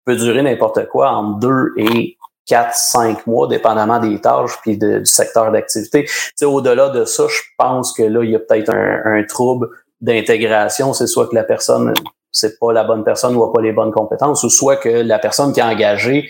[0.05, 5.05] peut durer n'importe quoi entre deux et quatre, cinq mois, dépendamment des tâches puis du
[5.05, 6.09] secteur d'activité.
[6.43, 9.69] Au-delà de ça, je pense que là, il y a peut-être un, trouble
[10.01, 10.93] d'intégration.
[10.93, 11.95] C'est soit que la personne,
[12.33, 15.19] c'est pas la bonne personne ou a pas les bonnes compétences, ou soit que la
[15.19, 16.29] personne qui est engagée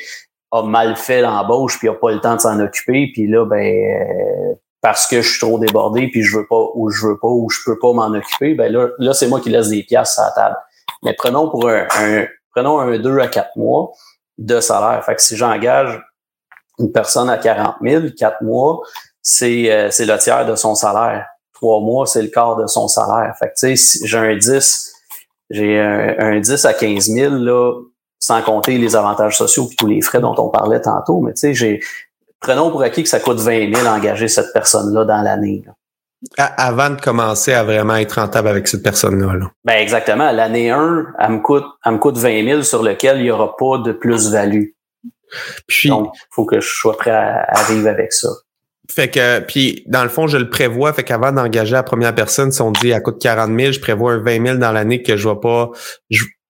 [0.51, 4.57] a mal fait l'embauche puis a pas le temps de s'en occuper, puis là, ben
[4.83, 7.49] parce que je suis trop débordé puis je veux pas ou je veux pas ou
[7.49, 10.27] je peux pas m'en occuper, ben là, là c'est moi qui laisse des pièces à
[10.27, 10.57] la table.
[11.05, 13.93] Mais prenons pour un, un prenons un 2 à 4 mois
[14.45, 15.05] de salaire.
[15.05, 16.01] Fait que si j'engage
[16.79, 18.81] une personne à 40 000, 4 mois,
[19.21, 21.27] c'est euh, le tiers de son salaire.
[21.55, 23.35] Trois mois, c'est le quart de son salaire.
[23.39, 24.93] Fait que si j'ai un 10,
[25.51, 27.81] j'ai un, un, 10 à 15 000, là,
[28.19, 31.21] sans compter les avantages sociaux et tous les frais dont on parlait tantôt.
[31.21, 31.81] Mais j'ai
[32.41, 35.65] prenons pour acquis que ça coûte 20 000 engager cette personne-là dans l'année.
[36.39, 39.35] Avant de commencer à vraiment être rentable avec cette personne-là.
[39.35, 39.51] Là?
[39.65, 40.31] Ben exactement.
[40.31, 43.57] L'année 1, elle me coûte, elle me coûte 20 000 sur lequel il n'y aura
[43.57, 44.67] pas de plus-value.
[45.67, 48.29] Puis, Donc, il faut que je sois prêt à, vivre avec ça.
[48.91, 50.93] Fait que, puis dans le fond, je le prévois.
[50.93, 54.13] Fait qu'avant d'engager la première personne, si on dit elle coûte 40 000, je prévois
[54.13, 55.71] un 20 000 dans l'année que je vois pas,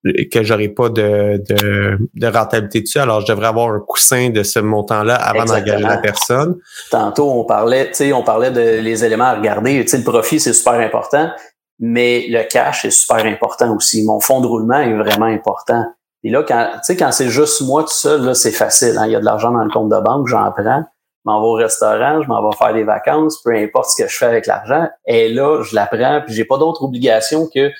[0.04, 2.98] que j'aurai pas de, de, de, rentabilité dessus.
[2.98, 6.58] Alors, je devrais avoir un coussin de ce montant-là avant d'engager la personne.
[6.90, 9.80] Tantôt, on parlait, tu sais, on parlait de les éléments à regarder.
[9.82, 11.30] Tu sais, le profit, c'est super important,
[11.78, 14.04] mais le cash est super important aussi.
[14.04, 15.84] Mon fonds de roulement est vraiment important.
[16.24, 18.96] Et là, quand, tu sais, quand c'est juste moi tout seul, là, c'est facile.
[18.98, 19.06] Hein?
[19.06, 20.84] Il y a de l'argent dans le compte de banque, j'en prends.
[21.24, 24.08] Je m'en vais au restaurant, je m'en vais faire des vacances, peu importe ce que
[24.08, 24.88] je fais avec l'argent.
[25.06, 27.70] Et là, je la prends, puis j'ai pas d'autre obligation que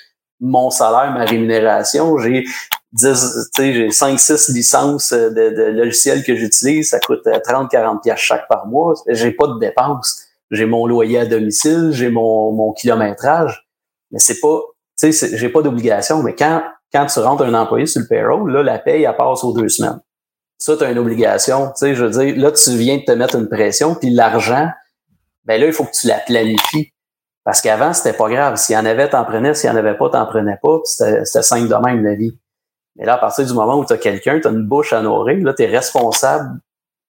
[0.43, 2.17] mon salaire, ma rémunération.
[2.19, 2.43] J'ai
[2.93, 6.89] 10, j'ai 5, 6 licences de, de logiciels que j'utilise.
[6.89, 8.93] Ça coûte 30, 40 pièces chaque par mois.
[9.07, 10.21] J'ai pas de dépenses.
[10.51, 13.67] J'ai mon loyer à domicile, j'ai mon, mon kilométrage.
[14.11, 14.59] Mais c'est pas,
[14.99, 16.21] tu sais, j'ai pas d'obligation.
[16.21, 16.61] Mais quand
[16.93, 19.67] quand tu rentres un employé sur le payroll, là, la paye, elle passe aux deux
[19.67, 19.99] semaines.
[20.59, 21.67] Ça, tu as une obligation.
[21.69, 24.69] Tu sais, je veux dire, là, tu viens de te mettre une pression, puis l'argent,
[25.45, 26.92] ben là, il faut que tu la planifies.
[27.43, 28.55] Parce qu'avant, c'était pas grave.
[28.55, 29.53] S'il y en avait, t'en prenais.
[29.53, 30.79] S'il y en avait pas, t'en prenais pas.
[30.85, 32.37] C'était simple de même, la vie.
[32.95, 35.01] Mais là, à partir du moment où tu as quelqu'un, tu as une bouche à
[35.01, 36.59] nourrir, là, tu es responsable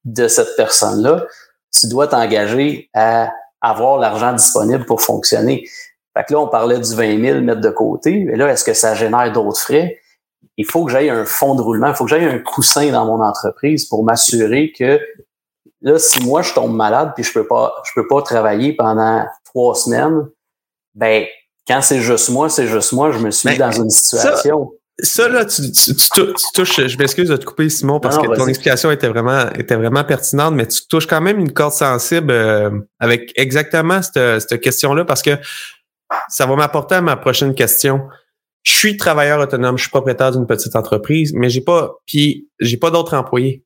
[0.04, 1.24] de cette personne-là.
[1.72, 5.68] Tu dois t'engager à avoir l'argent disponible pour fonctionner.
[6.16, 8.24] Fait que là, on parlait du 20 000 mettre de côté.
[8.24, 9.98] Mais là, est-ce que ça génère d'autres frais?
[10.56, 13.06] Il faut que j'aille un fonds de roulement, il faut que j'aille un coussin dans
[13.06, 15.00] mon entreprise pour m'assurer que
[15.84, 19.24] là, si moi je tombe malade puis je peux pas, je peux pas travailler pendant
[19.44, 20.26] trois semaines,
[20.94, 21.26] ben
[21.68, 24.72] quand c'est juste moi, c'est juste moi, je me suis dans une situation.
[25.00, 25.62] Ça, là, tu,
[26.54, 30.04] touches, je m'excuse de te couper, Simon, parce que ton explication était vraiment, était vraiment
[30.04, 32.70] pertinente, mais tu touches quand même une corde sensible euh,
[33.00, 35.32] avec exactement cette, cette question-là, parce que
[36.28, 38.02] ça va m'apporter à ma prochaine question.
[38.62, 42.76] Je suis travailleur autonome, je suis propriétaire d'une petite entreprise, mais j'ai pas, puis j'ai
[42.76, 43.63] pas d'autres employés.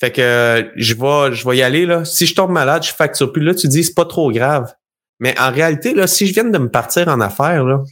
[0.00, 2.04] Fait que je vais, je vais y aller là.
[2.04, 3.42] Si je tombe malade, je facture plus.
[3.42, 4.72] Là, tu dis c'est pas trop grave.
[5.18, 7.82] Mais en réalité, là, si je viens de me partir en affaires, là,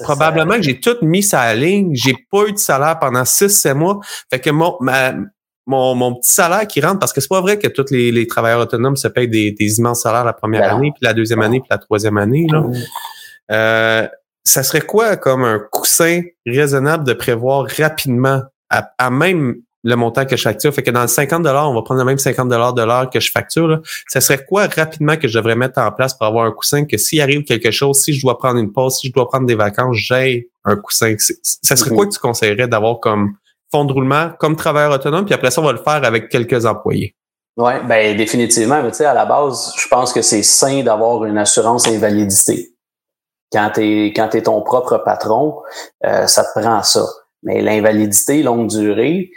[0.00, 1.94] probablement que j'ai tout mis ça à la ligne.
[1.94, 3.98] J'ai pas eu de salaire pendant 6-7 mois.
[4.30, 4.78] Fait que mon,
[5.66, 8.26] mon, mon, petit salaire qui rentre, parce que c'est pas vrai que tous les, les
[8.26, 11.42] travailleurs autonomes se payent des, des immenses salaires la première ben année, puis la deuxième
[11.42, 12.46] année, puis la troisième année.
[12.50, 12.64] Là.
[13.50, 14.08] Euh,
[14.44, 20.36] ça serait quoi comme un coussin raisonnable de prévoir rapidement à, même le montant que
[20.36, 20.72] je facture?
[20.74, 23.30] Fait que dans le 50 on va prendre le même 50 de l'heure que je
[23.30, 23.68] facture.
[23.68, 23.80] Là.
[24.08, 26.96] Ça serait quoi rapidement que je devrais mettre en place pour avoir un coussin que
[26.96, 29.54] s'il arrive quelque chose, si je dois prendre une pause, si je dois prendre des
[29.54, 31.14] vacances, j'ai un coussin?
[31.18, 33.34] Ça serait quoi que tu conseillerais d'avoir comme
[33.70, 36.64] fonds de roulement, comme travailleur autonome, puis après ça, on va le faire avec quelques
[36.64, 37.14] employés?
[37.58, 38.82] Oui, ben définitivement.
[38.82, 42.68] Mais tu sais, à la base, je pense que c'est sain d'avoir une assurance invalidité.
[43.52, 45.60] Quand tu es, quand es ton propre patron,
[46.06, 47.04] euh, ça te prend ça.
[47.42, 49.30] Mais l'invalidité longue durée,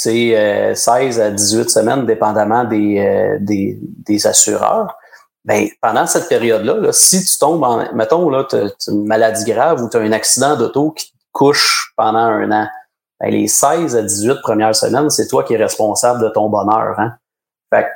[0.00, 4.96] c'est euh, 16 à 18 semaines, dépendamment des, euh, des, des, assureurs.
[5.44, 9.44] Ben, pendant cette période-là, là, si tu tombes en, mettons, là, tu as une maladie
[9.44, 12.68] grave ou tu as un accident d'auto qui te couche pendant un an,
[13.18, 16.94] ben, les 16 à 18 premières semaines, c'est toi qui es responsable de ton bonheur.
[16.98, 17.14] Hein?
[17.74, 17.88] Fait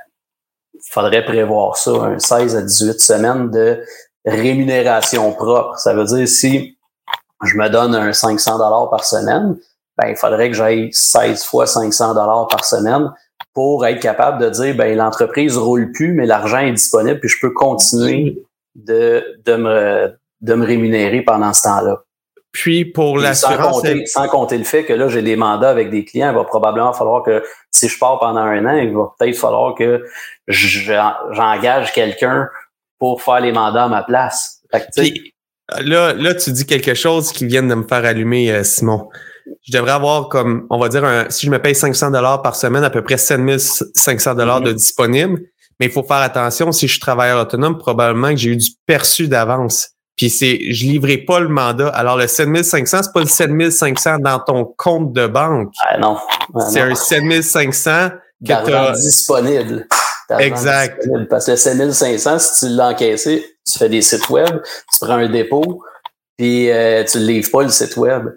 [0.90, 3.80] faudrait prévoir ça, un 16 à 18 semaines de
[4.24, 5.78] rémunération propre.
[5.78, 6.76] Ça veut dire si
[7.44, 9.56] je me donne un 500 dollars par semaine,
[10.02, 13.12] ben, il faudrait que j'aille 16 fois 500 dollars par semaine
[13.54, 17.38] pour être capable de dire, ben, l'entreprise roule plus, mais l'argent est disponible, puis je
[17.40, 18.42] peux continuer
[18.74, 22.02] de, de, me, de me rémunérer pendant ce temps-là.
[22.52, 23.82] Puis pour l'assurance.
[24.06, 26.92] Sans, compter le fait que là, j'ai des mandats avec des clients, il va probablement
[26.92, 30.04] falloir que si je pars pendant un an, il va peut-être falloir que
[30.48, 32.48] j'engage quelqu'un
[32.98, 34.60] pour faire les mandats à ma place.
[34.96, 35.34] Puis,
[35.80, 39.08] là, là, tu dis quelque chose qui vient de me faire allumer, euh, Simon.
[39.62, 42.56] Je devrais avoir comme, on va dire, un, si je me paye 500 dollars par
[42.56, 45.40] semaine, à peu près 7500 dollars de disponible.
[45.80, 48.70] Mais il faut faire attention, si je suis travailleur autonome, probablement que j'ai eu du
[48.86, 49.90] perçu d'avance.
[50.16, 51.88] Puis c'est, je livrerai pas le mandat.
[51.88, 55.72] Alors le 7500, c'est pas le 7500 dans ton compte de banque.
[55.88, 56.18] Ah non.
[56.70, 58.10] c'est un 7500
[58.46, 59.86] que tu disponible.
[60.38, 60.98] Exact.
[61.00, 61.28] Disponible.
[61.28, 65.14] Parce que le 7500, si tu l'as encaissé, tu fais des sites web, tu prends
[65.14, 65.82] un dépôt,
[66.36, 68.28] puis euh, tu ne livres pas le site web.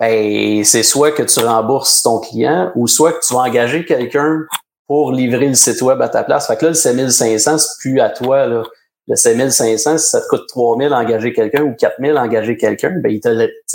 [0.00, 4.46] Ben, c'est soit que tu rembourses ton client ou soit que tu vas engager quelqu'un
[4.86, 6.46] pour livrer le site web à ta place.
[6.46, 8.46] Fait que là, le 7500, c'est plus à toi.
[8.46, 8.62] Là
[9.10, 13.20] le 5500, si ça te coûte 3000 engager quelqu'un ou 4000 engager quelqu'un, ben, il,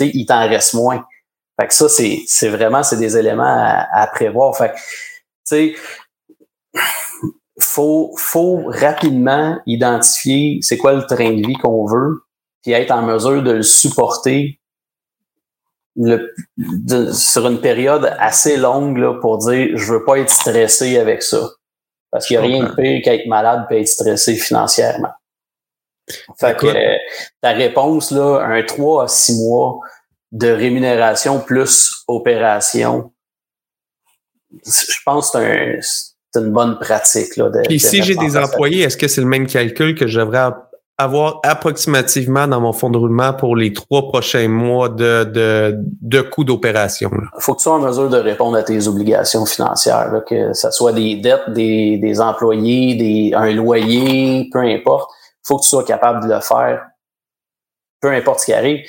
[0.00, 1.04] il t'en reste moins.
[1.60, 4.56] Fait que ça, c'est, c'est vraiment, c'est des éléments à, prévoir.
[4.56, 4.82] Fait tu
[5.44, 5.74] sais,
[7.60, 12.22] faut, faut rapidement identifier c'est quoi le train de vie qu'on veut,
[12.62, 14.55] puis être en mesure de le supporter
[15.96, 16.32] le,
[17.12, 21.50] sur une période assez longue là, pour dire je veux pas être stressé avec ça.
[22.10, 25.12] Parce qu'il n'y a rien de pire qu'être malade et être stressé financièrement.
[26.38, 26.96] Fait que euh,
[27.42, 29.80] ta réponse, là, un 3 à 6 mois
[30.32, 33.12] de rémunération plus opération,
[34.64, 37.36] je pense que c'est une bonne pratique.
[37.36, 40.50] Là, de, si j'ai des employés, est-ce que c'est le même calcul que je devrais
[40.98, 46.20] avoir approximativement dans mon fonds de roulement pour les trois prochains mois de, de, de
[46.22, 47.10] coûts d'opération?
[47.12, 50.70] Il faut que tu sois en mesure de répondre à tes obligations financières, que ce
[50.70, 55.10] soit des dettes des, des employés, des, un loyer, peu importe
[55.46, 56.86] faut que tu sois capable de le faire,
[58.00, 58.80] peu importe ce qui arrive,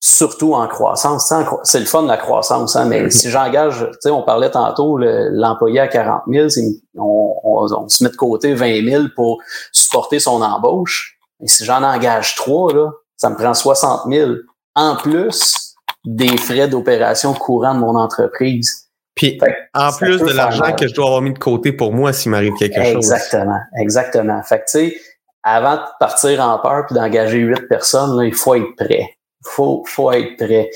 [0.00, 1.32] surtout en croissance.
[1.62, 4.98] C'est le fun de la croissance, hein, mais si j'engage, tu sais, on parlait tantôt,
[4.98, 6.48] l'employé à 40 000,
[6.96, 9.38] on, on, se met de côté 20 000 pour
[9.72, 11.13] supporter son embauche.
[11.42, 14.30] Et si j'en engage trois, là, ça me prend 60 000
[14.74, 18.88] en plus des frais d'opération courants de mon entreprise.
[19.14, 19.40] Puis,
[19.74, 22.54] en plus de l'argent que je dois avoir mis de côté pour moi s'il m'arrive
[22.54, 22.96] quelque chose.
[22.96, 24.42] Exactement, exactement.
[24.42, 24.96] Fait que, tu sais,
[25.44, 29.08] avant de partir en peur puis d'engager huit personnes, là, il faut être prêt.
[29.40, 30.70] Il faut, faut être prêt.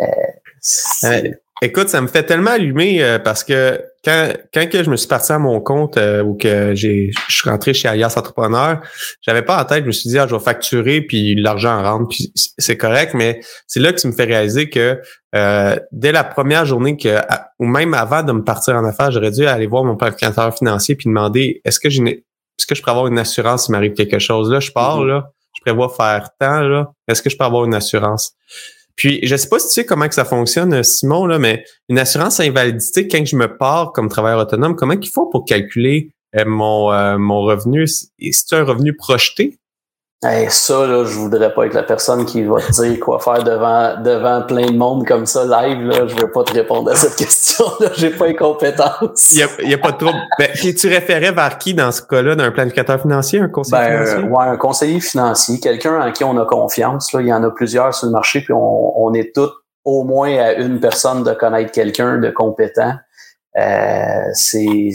[0.00, 0.04] Euh,
[1.04, 4.96] euh, écoute, ça me fait tellement allumer euh, parce que quand, quand que je me
[4.96, 8.80] suis parti à mon compte ou que j'ai je suis rentré chez Alias Entrepreneur,
[9.20, 12.08] j'avais pas en tête, je me suis dit ah, je vais facturer puis l'argent rentre
[12.08, 15.00] puis c'est correct, mais c'est là que tu me fais réaliser que
[15.92, 17.18] dès la première journée que
[17.58, 20.96] ou même avant de me partir en affaires, j'aurais dû aller voir mon planificateur financier
[20.96, 22.24] puis demander est-ce que j'ai
[22.58, 24.50] est-ce que je peux avoir une assurance s'il m'arrive quelque chose?
[24.50, 25.08] Là, je pars, mm-hmm.
[25.08, 26.92] là, je prévois faire tant, là.
[27.08, 28.34] Est-ce que je peux avoir une assurance?
[28.96, 31.98] Puis, je sais pas si tu sais comment que ça fonctionne, Simon, là, mais une
[31.98, 36.44] assurance invalidité, quand je me pars comme travailleur autonome, comment qu'il faut pour calculer euh,
[36.46, 37.86] mon, euh, mon revenu?
[37.86, 39.58] C'est un revenu projeté?
[40.24, 43.42] Hey, ça, là, je voudrais pas être la personne qui va te dire quoi faire
[43.42, 45.84] devant, devant plein de monde comme ça, live.
[45.84, 46.06] Là.
[46.06, 47.88] Je veux pas te répondre à cette question-là.
[47.96, 49.32] J'ai pas les compétences.
[49.32, 50.20] Il y a, y a, pas de trouble.
[50.38, 54.30] Ben, tu référais vers qui dans ce cas-là, d'un planificateur financier, un conseiller ben, financier?
[54.30, 57.12] ouais, un conseiller financier, quelqu'un en qui on a confiance.
[57.12, 57.20] Là.
[57.20, 59.50] Il y en a plusieurs sur le marché, puis on, on est tous
[59.84, 62.94] au moins à une personne de connaître quelqu'un de compétent.
[63.58, 64.90] Euh, c'est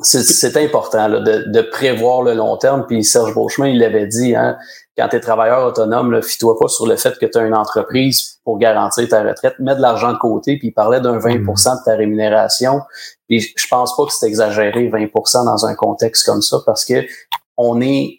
[0.00, 2.86] c'est important de, de, prévoir le long terme.
[2.86, 4.56] Puis Serge Beauchemin, il l'avait dit, hein,
[4.96, 8.38] quand tu es travailleur autonome, fie-toi pas sur le fait que tu as une entreprise
[8.44, 9.54] pour garantir ta retraite.
[9.58, 11.46] Mets de l'argent de côté, puis il parlait d'un 20 mm.
[11.46, 12.80] de ta rémunération.
[13.28, 17.04] Puis je pense pas que c'est exagéré 20% dans un contexte comme ça, parce que
[17.56, 18.18] on est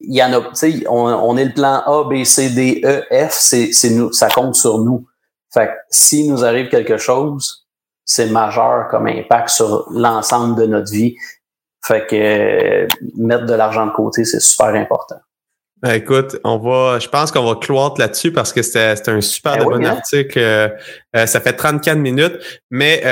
[0.00, 2.80] il y en a, tu sais, on, on, est le plan A, B, C, D,
[2.84, 5.06] E, F, c'est, nous, ça compte sur nous.
[5.52, 7.63] Fait que si nous arrive quelque chose,
[8.04, 11.16] c'est majeur comme impact sur l'ensemble de notre vie.
[11.84, 15.16] Fait que euh, mettre de l'argent de côté, c'est super important.
[15.82, 19.58] Ben, écoute, on va, je pense qu'on va cloître là-dessus parce que c'était un super
[19.58, 19.96] ben bon hein?
[19.96, 20.38] article.
[20.38, 20.68] Euh,
[21.14, 22.38] euh, ça fait 34 minutes,
[22.70, 23.02] mais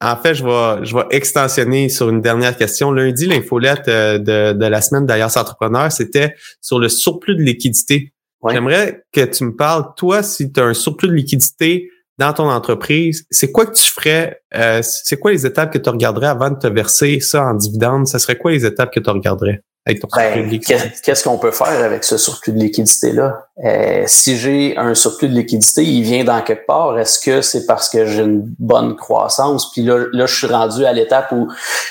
[0.00, 2.92] en fait, je vais, je vais extensionner sur une dernière question.
[2.92, 8.12] Lundi, l'infolette de, de la semaine d'Alias Entrepreneur, c'était sur le surplus de liquidité.
[8.48, 11.90] J'aimerais que tu me parles, toi, si tu as un surplus de liquidité
[12.20, 14.40] dans ton entreprise, c'est quoi que tu ferais?
[14.54, 18.06] Euh, c'est quoi les étapes que tu regarderais avant de te verser ça en dividende?
[18.06, 20.88] Ce serait quoi les étapes que tu regarderais avec ton Ben, surplus de liquidité?
[20.90, 23.46] qu'est- Qu'est-ce qu'on peut faire avec ce surplus de liquidité-là?
[23.64, 26.98] Euh, si j'ai un surplus de liquidité, il vient dans quelque part.
[26.98, 29.70] Est-ce que c'est parce que j'ai une bonne croissance?
[29.72, 31.46] Puis là, là, je suis rendu à l'étape où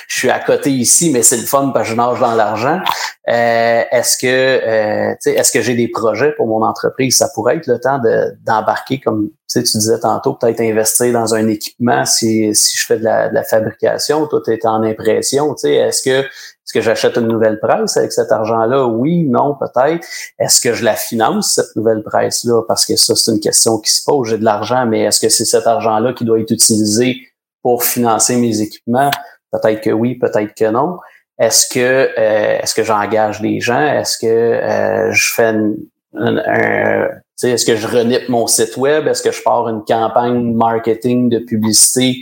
[0.08, 2.80] je suis à côté ici, mais c'est le fun parce que je nage dans l'argent.
[3.28, 7.16] Euh, est-ce que euh, tu sais, est-ce que j'ai des projets pour mon entreprise?
[7.16, 11.12] Ça pourrait être le temps de- d'embarquer, comme tu sais, tu disais tantôt, peut-être investir
[11.12, 14.66] dans un équipement si, si je fais de la, de la fabrication, toi, tu es
[14.66, 15.54] en impression.
[15.64, 16.26] Est-ce que
[16.70, 18.86] est-ce que j'achète une nouvelle presse avec cet argent-là?
[18.86, 20.06] Oui, non, peut-être.
[20.38, 22.62] Est-ce que je la finance, cette nouvelle presse-là?
[22.68, 24.28] Parce que ça, c'est une question qui se pose.
[24.28, 27.16] J'ai de l'argent, mais est-ce que c'est cet argent-là qui doit être utilisé
[27.62, 29.10] pour financer mes équipements?
[29.52, 30.98] Peut-être que oui, peut-être que non.
[31.38, 33.80] Est-ce que euh, est-ce que j'engage des gens?
[33.80, 35.76] Est-ce que euh, je fais une,
[36.14, 37.08] un-
[37.42, 39.06] est-ce que je renipe mon site web?
[39.06, 42.18] Est-ce que je pars une campagne marketing de publicité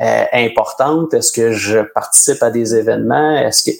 [0.00, 1.12] euh, importante?
[1.14, 3.36] Est-ce que je participe à des événements?
[3.38, 3.76] Est-ce que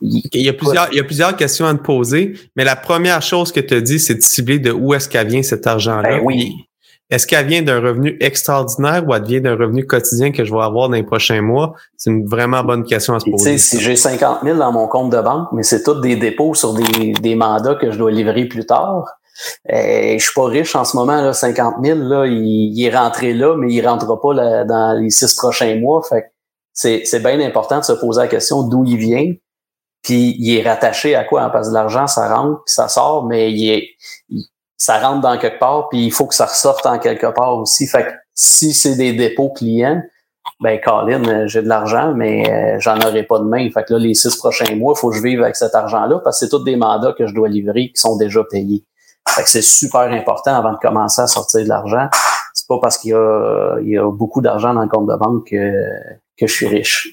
[0.00, 3.22] Il y, a plusieurs, il y a plusieurs questions à te poser, mais la première
[3.22, 6.18] chose que tu as dit, c'est de cibler de où est-ce qu'elle vient cet argent-là.
[6.18, 6.52] Ben oui.
[7.10, 10.62] Est-ce qu'elle vient d'un revenu extraordinaire ou elle vient d'un revenu quotidien que je vais
[10.62, 11.74] avoir dans les prochains mois?
[11.96, 13.58] C'est une vraiment bonne question à se poser.
[13.58, 16.74] si j'ai 50 000 dans mon compte de banque, mais c'est tous des dépôts sur
[16.74, 19.04] des, des mandats que je dois livrer plus tard.
[19.72, 22.96] Euh, je suis pas riche en ce moment, là, 50 000, là, il, il est
[22.96, 26.02] rentré là, mais il rentrera pas là, dans les six prochains mois.
[26.08, 26.32] Fait
[26.72, 29.32] c'est bien important de se poser la question d'où il vient.
[30.04, 31.42] Puis il est rattaché à quoi?
[31.42, 31.50] hein?
[31.50, 33.88] Parce que l'argent, ça rentre, puis ça sort, mais il est,
[34.28, 34.44] il-
[34.76, 37.86] ça rentre dans quelque part, puis il faut que ça ressorte en quelque part aussi.
[37.86, 40.02] Fait que si c'est des dépôts clients,
[40.60, 43.66] ben Colin, euh, j'ai de l'argent, mais euh, j'en aurai pas demain.
[43.72, 46.18] Fait que là, les six prochains mois, il faut que je vive avec cet argent-là
[46.22, 48.84] parce que c'est tous des mandats que je dois livrer qui sont déjà payés.
[49.26, 52.08] Fait que c'est super important avant de commencer à sortir de l'argent.
[52.52, 55.16] C'est pas parce qu'il y a, il y a beaucoup d'argent dans le compte de
[55.16, 55.72] banque que,
[56.38, 57.08] que je suis riche.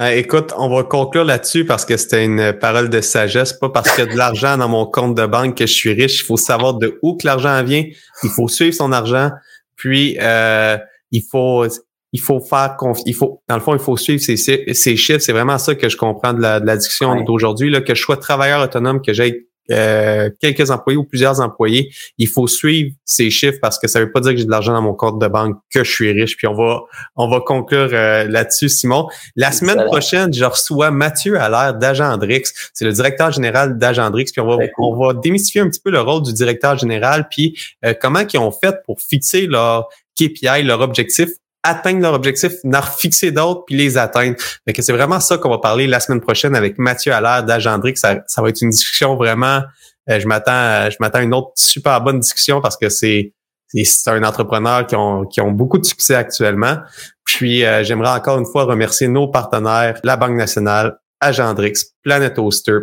[0.00, 3.52] Euh, écoute, on va conclure là-dessus parce que c'était une parole de sagesse.
[3.52, 5.92] Pas parce qu'il y a de l'argent dans mon compte de banque que je suis
[5.92, 6.20] riche.
[6.22, 7.84] Il faut savoir de où que l'argent vient.
[8.24, 9.30] Il faut suivre son argent.
[9.76, 10.76] Puis euh,
[11.12, 11.64] il faut
[12.12, 12.76] il faut faire
[13.06, 15.20] il faut dans le fond il faut suivre ses, ses chiffres.
[15.20, 17.24] C'est vraiment ça que je comprends de la, de la discussion Ouais.
[17.24, 17.80] d'aujourd'hui là.
[17.80, 22.46] Que je sois travailleur autonome, que j'ai euh, quelques employés ou plusieurs employés, il faut
[22.46, 24.94] suivre ces chiffres parce que ça veut pas dire que j'ai de l'argent dans mon
[24.94, 26.36] compte de banque que je suis riche.
[26.36, 26.82] Puis on va
[27.16, 29.08] on va conclure euh, là-dessus, Simon.
[29.36, 29.90] La semaine Excellent.
[29.90, 32.44] prochaine, je reçois Mathieu Allaire d'Agendrix.
[32.72, 34.26] C'est le directeur général d'Agendrix.
[34.32, 34.84] Puis on va, cool.
[34.84, 38.38] on va démystifier un petit peu le rôle du directeur général, puis euh, comment ils
[38.38, 39.88] ont fait pour fixer leur
[40.18, 41.28] KPI, leur objectif
[41.64, 44.36] atteindre leur objectif, en fixer d'autres puis les atteindre.
[44.72, 47.96] Que c'est vraiment ça qu'on va parler la semaine prochaine avec Mathieu Allaire d'Agendrix.
[47.96, 49.62] Ça, ça va être une discussion vraiment
[50.10, 53.32] euh, je m'attends à- je m'attends à une autre super bonne discussion parce que c'est
[53.68, 56.76] c'est c'est un entrepreneur qui ont, qui ont beaucoup de succès actuellement.
[57.24, 62.78] Puis, euh, j'aimerais encore une fois remercier nos partenaires, la Banque nationale, Agendrix, Planet Oster,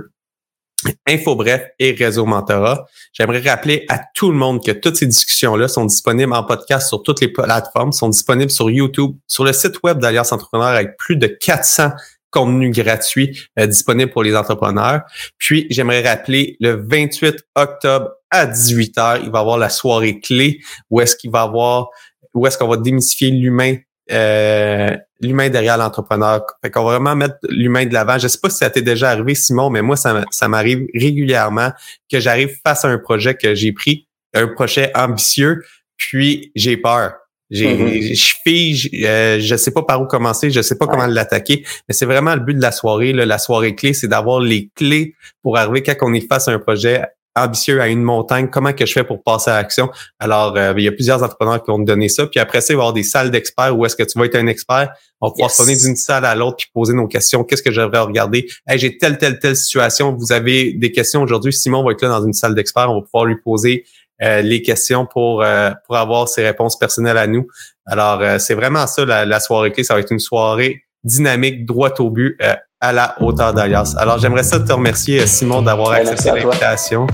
[1.07, 2.86] InfoBref et Réseau Mentorat.
[3.13, 7.03] J'aimerais rappeler à tout le monde que toutes ces discussions-là sont disponibles en podcast sur
[7.03, 11.15] toutes les plateformes, sont disponibles sur YouTube, sur le site web d'Alliance Entrepreneur avec plus
[11.15, 11.91] de 400
[12.32, 15.01] contenus gratuits euh, disponibles pour les entrepreneurs.
[15.38, 20.61] Puis, j'aimerais rappeler le 28 octobre à 18h, il va y avoir la soirée clé
[20.89, 21.89] où est-ce qu'il va avoir,
[22.34, 23.75] où est-ce qu'on va démystifier l'humain
[24.09, 26.43] euh, l'humain derrière l'entrepreneur.
[26.63, 28.17] Fait qu'on va vraiment mettre l'humain de l'avant.
[28.17, 31.72] Je sais pas si ça t'est déjà arrivé, Simon, mais moi, ça, ça m'arrive régulièrement
[32.11, 35.61] que j'arrive face à un projet que j'ai pris, un projet ambitieux,
[35.97, 37.13] puis j'ai peur.
[37.53, 38.15] J'ai, Mhm.
[38.15, 40.91] je fige, euh, je sais pas par où commencer, je sais pas Ouais.
[40.91, 43.11] comment l'attaquer, mais c'est vraiment le but de la soirée.
[43.11, 43.26] Là.
[43.26, 46.59] La soirée clé, c'est d'avoir les clés pour arriver quand on est face à un
[46.59, 47.01] projet
[47.36, 49.89] ambitieux à une montagne, comment que je fais pour passer à l'action?
[50.19, 52.27] Alors, euh, il y a plusieurs entrepreneurs qui vont te donner ça.
[52.27, 54.25] Puis après ça, il va y avoir des salles d'experts où est-ce que tu vas
[54.25, 54.91] être un expert.
[55.21, 55.84] On va pouvoir Yes.
[55.84, 57.43] d'une salle à l'autre puis poser nos questions.
[57.43, 58.47] Qu'est-ce que j'aimerais regarder?
[58.67, 60.13] Hey, j'ai telle, telle, telle situation.
[60.17, 61.53] Vous avez des questions aujourd'hui.
[61.53, 62.89] Simon va être là dans une salle d'experts.
[62.91, 63.86] On va pouvoir lui poser
[64.23, 67.47] euh, les questions pour, euh, pour avoir ses réponses personnelles à nous.
[67.86, 69.84] Alors, euh, c'est vraiment ça, la, la soirée clé.
[69.84, 73.95] Ça va être une soirée dynamique, droite au but, euh, à la hauteur d'Alias.
[73.97, 77.05] Alors, j'aimerais ça te remercier, euh, Simon, d'avoir accepté l'invitation.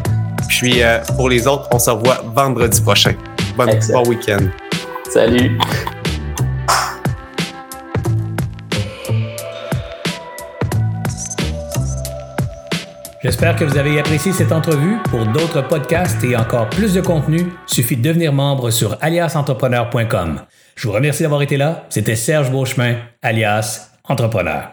[0.48, 3.14] Puis, euh, pour les autres, on se revoit vendredi prochain.
[3.58, 4.40] Bonne, bon week-end.
[5.10, 5.58] Salut!
[13.22, 14.98] J'espère que vous avez apprécié cette entrevue.
[15.10, 20.42] Pour d'autres podcasts et encore plus de contenu, suffit de devenir membre sur aliasentrepreneur.com.
[20.76, 21.84] Je vous remercie d'avoir été là.
[21.90, 24.70] C'était Serge Beauchemin, alias Entrepreneur.